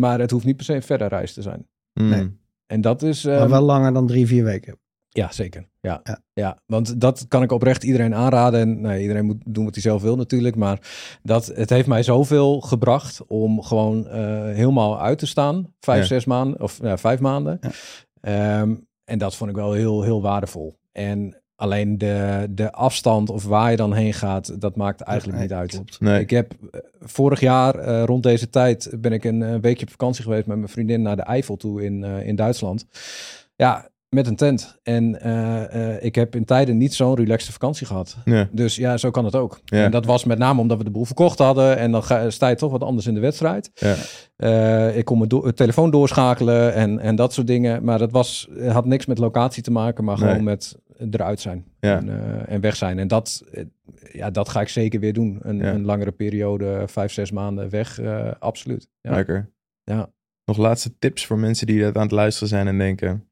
[0.00, 1.66] Maar het hoeft niet per se een verre reis te zijn.
[1.92, 2.08] Mm.
[2.08, 2.30] Nee.
[2.66, 3.24] En dat is...
[3.24, 4.78] maar ehm, wel langer dan drie, vier weken.
[5.08, 5.68] Ja, zeker.
[5.80, 6.00] Ja.
[6.04, 6.20] Ja.
[6.32, 6.58] Ja.
[6.66, 8.60] want dat kan ik oprecht iedereen aanraden.
[8.60, 10.56] En nee, iedereen moet doen wat hij zelf wil natuurlijk.
[10.56, 10.80] Maar
[11.22, 15.74] dat, het heeft mij zoveel gebracht om gewoon eh, helemaal uit te staan.
[15.80, 16.06] Vijf, Ja.
[16.06, 17.58] zes maanden of ja, vijf maanden.
[17.60, 17.70] Ja.
[18.20, 20.78] Ehm, en dat vond ik wel heel, heel waardevol.
[20.92, 25.48] En alleen de, de afstand of waar je dan heen gaat, dat maakt eigenlijk Nee,
[25.48, 25.70] niet uit.
[25.70, 26.00] Klopt.
[26.00, 26.20] Nee.
[26.20, 30.22] Ik heb eh, vorig jaar eh, rond deze tijd ben ik een, weekje op vakantie
[30.24, 32.86] geweest met mijn vriendin naar de Eifel toe in, eh, in Duitsland.
[33.56, 34.78] Ja, met een tent.
[34.82, 38.16] En eh, eh, ik heb in tijden niet zo'n relaxte vakantie gehad.
[38.24, 38.48] Ja.
[38.52, 39.60] Dus ja, zo kan het ook.
[39.64, 39.84] Ja.
[39.84, 41.76] En dat was met name omdat we de boel verkocht hadden.
[41.78, 43.70] En dan ga, sta je toch wat anders in de wedstrijd.
[43.74, 43.94] Ja.
[44.36, 47.84] Eh, ik kon mijn do- telefoon doorschakelen en, en dat soort dingen.
[47.84, 50.28] Maar dat was, het had niks met locatie te maken, maar Nee.
[50.28, 50.76] gewoon met
[51.10, 51.64] eruit zijn.
[51.80, 51.96] Ja.
[51.96, 52.98] En, eh, en weg zijn.
[52.98, 53.64] En dat, eh,
[54.12, 55.38] ja, dat ga ik zeker weer doen.
[55.42, 55.72] Een, Ja.
[55.74, 57.98] een langere periode, vijf, zes maanden weg.
[57.98, 58.88] eh, absoluut.
[59.00, 59.10] Ja.
[59.10, 59.50] Lekker.
[59.84, 60.12] Ja.
[60.44, 63.28] Nog laatste tips voor mensen die dat aan het luisteren zijn en denken...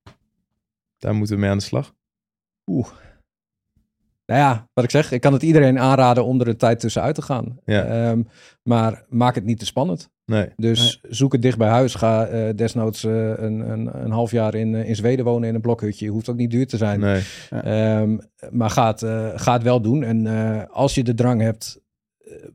[0.99, 1.95] Daar moeten we mee aan de slag.
[2.67, 2.89] Oeh.
[4.27, 7.15] Nou ja, wat ik zeg, ik kan het iedereen aanraden om er een tijd tussenuit
[7.15, 7.59] te gaan.
[7.65, 7.85] Ja.
[7.85, 8.23] Ehm,
[8.63, 10.13] maar maak het niet te spannend.
[10.27, 10.49] Nee.
[10.57, 11.95] Dus zoek het dicht bij huis.
[11.95, 15.55] Ga eh, desnoods eh, een, een, een half jaar in, eh, in Zweden wonen in
[15.55, 16.09] een blokhutje.
[16.09, 17.01] Hoeft ook niet duur te zijn.
[17.01, 17.23] Nee.
[17.51, 18.17] Ehm,
[18.51, 20.03] maar ga het, eh, ga het wel doen.
[20.03, 21.83] En eh, als je de drang hebt,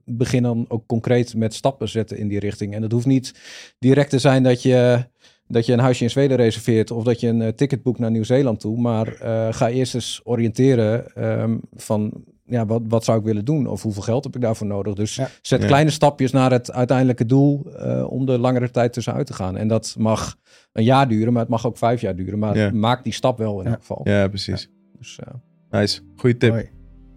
[0.06, 2.74] begin dan ook concreet met stappen zetten in die richting.
[2.74, 3.34] En dat hoeft niet
[3.80, 5.06] direct te zijn dat je,
[5.52, 8.12] dat je een huisje in Zweden reserveert of dat je een eh, ticket boekt naar
[8.12, 8.78] Nieuw-Zeeland toe.
[8.82, 13.68] Maar eh, ga eerst eens oriënteren ehm, van ja, wat, wat zou ik willen doen
[13.68, 14.94] of hoeveel geld heb ik daarvoor nodig.
[14.94, 15.30] Dus Ja.
[15.42, 15.68] zet Ja.
[15.68, 19.58] kleine stapjes naar het uiteindelijke doel eh, om de langere tijd tussenuit te gaan.
[19.58, 20.36] En dat mag
[20.74, 22.40] een jaar duren, maar het mag ook vijf jaar duren.
[22.40, 22.72] Maar Ja.
[22.74, 23.72] maak die stap wel in Ja.
[23.72, 24.02] elk geval.
[24.04, 24.70] Ja, precies.
[24.98, 25.34] Dus eh,
[25.80, 26.02] Nice.
[26.16, 26.50] Goeie tip.
[26.52, 26.70] Mooi.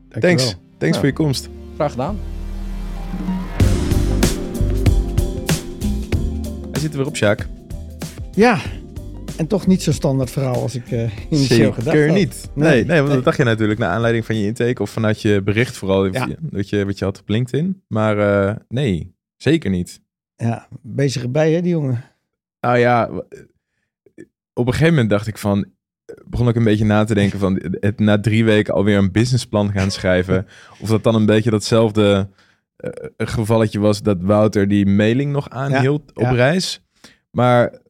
[0.09, 0.26] Thanks.
[0.26, 0.55] Dankjewel.
[0.78, 1.01] Thanks Ja.
[1.01, 1.49] voor je komst.
[1.74, 2.18] graag gedaan.
[6.72, 7.49] Hij zit er weer op, Sjaak.
[8.35, 8.61] Ja,
[9.37, 12.16] en toch niet zo standaard verhaal als ik eh initieel gedacht Zeker had.
[12.16, 12.51] niet.
[12.55, 13.14] Nee, Nee, nee, want nee.
[13.16, 16.28] dat dacht je natuurlijk naar aanleiding van je intake of vanuit je bericht vooral Ja.
[16.41, 17.83] dat, je, wat je had op LinkedIn.
[17.89, 18.18] Maar
[18.49, 20.01] eh, nee, zeker niet.
[20.37, 22.05] Ja, bezig erbij hè, die jongen.
[22.61, 23.11] Nou ja,
[24.55, 25.66] op een gegeven moment dacht ik van,
[26.26, 29.72] begon ik een beetje na te denken van het na drie weken alweer een businessplan
[29.72, 30.47] gaan schrijven.
[30.83, 32.28] of dat dan een beetje datzelfde
[32.76, 36.33] eh, gevalletje was dat Wouter die mailing nog aanhield op ja.
[36.33, 36.83] reis.
[37.30, 37.80] Maar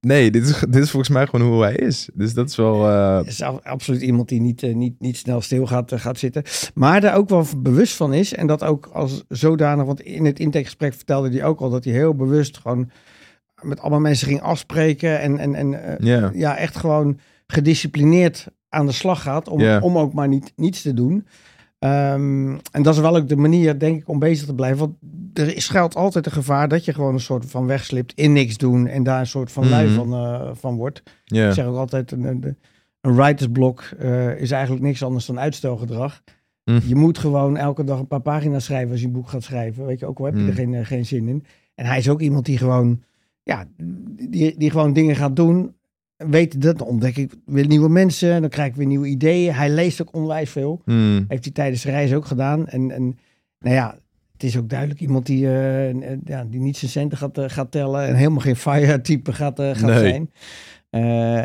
[0.00, 2.08] nee, dit is, dit is volgens mij gewoon hoe hij is.
[2.14, 2.84] Dus dat is wel...
[2.84, 6.42] Het is absoluut iemand die niet, eh, niet, niet snel stil gaat, eh, gaat zitten.
[6.74, 8.34] Maar daar ook wel bewust van is.
[8.34, 9.84] En dat ook als zodanig.
[9.84, 12.90] Want in het intakegesprek vertelde hij ook al dat hij heel bewust gewoon
[13.60, 15.20] met allemaal mensen ging afspreken.
[15.20, 15.98] En, en, en
[16.34, 19.48] ja, echt gewoon gedisciplineerd aan de slag gaat.
[19.48, 21.26] Om, om ook maar niet, niets te doen.
[21.80, 24.78] Ehm, en dat is wel ook de manier, denk ik, om bezig te blijven.
[24.78, 24.94] Want
[25.34, 28.56] er is- schuilt altijd een gevaar dat je gewoon een soort van wegslipt in niks
[28.56, 28.86] doen.
[28.86, 29.94] En daar een soort van lui Mhm.
[29.94, 31.02] van, eh, van wordt.
[31.24, 32.56] Ik zeg ook altijd, een, een,
[33.00, 36.22] een writersblok eh, is eigenlijk niks anders dan uitstelgedrag.
[36.64, 36.78] Hm.
[36.86, 39.86] Je moet gewoon elke dag een paar pagina's schrijven als je een boek gaat schrijven.
[39.86, 41.44] Weet je, ook al heb je er geen, eh, geen zin in.
[41.74, 43.02] En hij is ook iemand die gewoon,
[43.42, 43.64] ja,
[44.28, 45.74] die, die gewoon dingen gaat doen.
[46.16, 48.40] Weet dat, dan ontdek ik weer nieuwe mensen.
[48.40, 49.54] Dan krijg ik weer nieuwe ideeën.
[49.54, 50.82] Hij leest ook onwijs veel.
[51.28, 52.66] Heeft hij tijdens de reis ook gedaan.
[52.68, 53.18] En, en
[53.58, 53.98] nou ja,
[54.40, 57.70] het is ook duidelijk iemand die, eh, ja, die niet zijn centen gaat, eh, gaat
[57.70, 58.06] tellen.
[58.06, 59.98] En helemaal geen fire-type gaat, eh, gaat Nee.
[59.98, 60.30] zijn.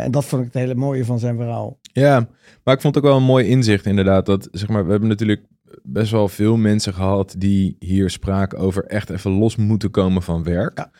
[0.02, 1.80] En dat vond ik het hele mooie van zijn verhaal.
[1.82, 2.28] Ja,
[2.64, 4.26] maar ik vond het ook wel een mooi inzicht inderdaad.
[4.26, 5.46] Dat, zeg maar, we hebben natuurlijk
[5.84, 10.44] best wel veel mensen gehad die hier spraken over echt even los moeten komen van
[10.44, 10.78] werk.
[10.78, 10.92] Ja.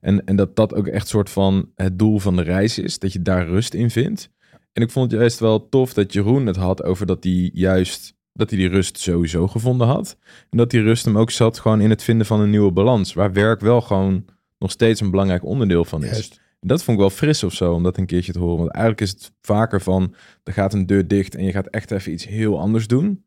[0.00, 3.12] En, en dat dat ook echt soort van het doel van de reis is, dat
[3.12, 4.30] je daar rust in vindt.
[4.72, 8.13] En ik vond het juist wel tof dat Jeroen het had over dat hij juist,
[8.34, 10.16] dat hij die rust sowieso gevonden had.
[10.50, 13.12] En dat die rust hem ook zat gewoon in het vinden van een nieuwe balans,
[13.12, 14.24] waar werk wel gewoon
[14.58, 16.10] nog steeds een belangrijk onderdeel van is.
[16.10, 16.40] Juist.
[16.60, 18.58] Dat vond ik wel fris of zo, om dat een keertje te horen.
[18.58, 20.14] Want eigenlijk is het vaker van,
[20.44, 23.24] er gaat een deur dicht en je gaat echt even iets heel anders doen.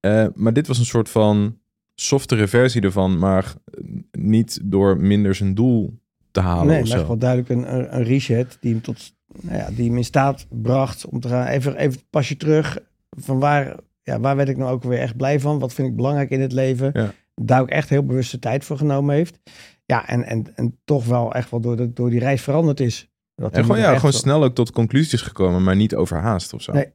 [0.00, 1.58] Eh, maar dit was een soort van
[1.94, 5.98] softere versie ervan, maar eh, niet door minder zijn doel
[6.30, 9.86] te halen Nee, maar wel duidelijk een, een, reset die hem, tot, nou ja, die
[9.88, 11.46] hem in staat bracht om te gaan.
[11.46, 12.78] Even, even pas je terug
[13.10, 15.58] van waar, ja, waar werd ik nou ook weer echt blij van?
[15.58, 16.90] Wat vind ik belangrijk in het leven?
[16.92, 17.12] Ja.
[17.34, 19.38] daar ook echt heel bewust de tijd voor genomen heeft.
[19.86, 23.08] Ja, en, en, en toch wel echt wel door, de, door die reis veranderd is.
[23.34, 26.62] Dat En gewoon, ja, gewoon wel- snel ook tot conclusies gekomen, maar niet overhaast of
[26.62, 26.72] zo.
[26.72, 26.92] Nee.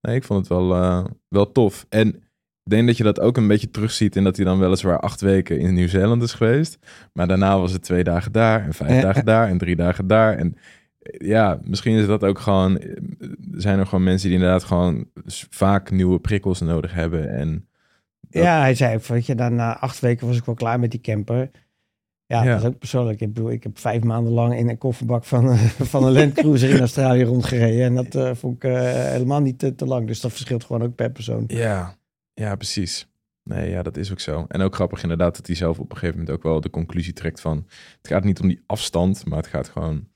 [0.00, 1.86] Nee, ik vond het wel, eh, wel tof.
[1.88, 2.08] En
[2.62, 5.20] ik denk dat je dat ook een beetje terugziet in dat hij dan weliswaar acht
[5.20, 6.78] weken in Nieuw-Zeeland is geweest.
[7.12, 10.36] Maar daarna was het twee dagen daar en vijf dagen daar en drie dagen daar.
[10.36, 10.56] En
[11.02, 12.80] ja, misschien is dat ook gewoon,
[13.52, 15.06] zijn er gewoon mensen die inderdaad gewoon
[15.50, 17.30] vaak nieuwe prikkels nodig hebben.
[17.30, 17.68] En
[18.20, 20.90] dat- Ja, hij zei, weet je, dan na acht weken was ik wel klaar met
[20.90, 21.50] die camper.
[22.26, 22.50] Ja, Ja.
[22.52, 23.20] dat is ook persoonlijk.
[23.20, 25.56] Ik bedoel, ik heb vijf maanden lang in een kofferbak van,
[25.92, 27.84] van een Land Cruiser in Australië rondgereden.
[27.84, 30.06] En dat eh, vond ik eh, helemaal niet te, te lang.
[30.06, 31.44] Dus dat verschilt gewoon ook per persoon.
[31.46, 31.96] Ja,
[32.34, 33.08] ja, precies.
[33.44, 34.44] Nee, ja, dat is ook zo.
[34.48, 37.12] En ook grappig inderdaad dat hij zelf op een gegeven moment ook wel de conclusie
[37.12, 37.66] trekt van...
[37.96, 40.06] het gaat niet om die afstand, maar het gaat gewoon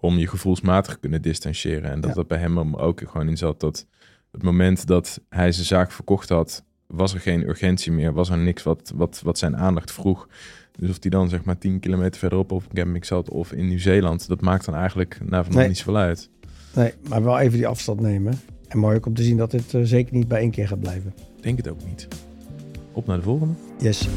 [0.00, 1.90] om je gevoelsmatig kunnen distancieren.
[1.90, 2.16] En dat Ja.
[2.16, 3.86] dat bij hem ook gewoon in zat dat
[4.32, 6.64] het moment dat hij zijn zaak verkocht had...
[6.86, 10.28] was er geen urgentie meer, was er niks wat, wat, wat zijn aandacht vroeg.
[10.78, 13.68] Dus of hij dan zeg maar 10 kilometer verderop op een camping zat of in
[13.68, 14.28] Nieuw-Zeeland...
[14.28, 15.68] dat maakt dan eigenlijk na van Nee.
[15.68, 16.30] niet zoveel uit.
[16.74, 18.40] Nee, maar wel even die afstand nemen.
[18.68, 20.80] En mooi ook om te zien dat dit eh, zeker niet bij één keer gaat
[20.80, 21.14] blijven.
[21.40, 22.08] Denk het ook niet.
[22.92, 23.54] Op naar de volgende.
[23.78, 24.08] Yes.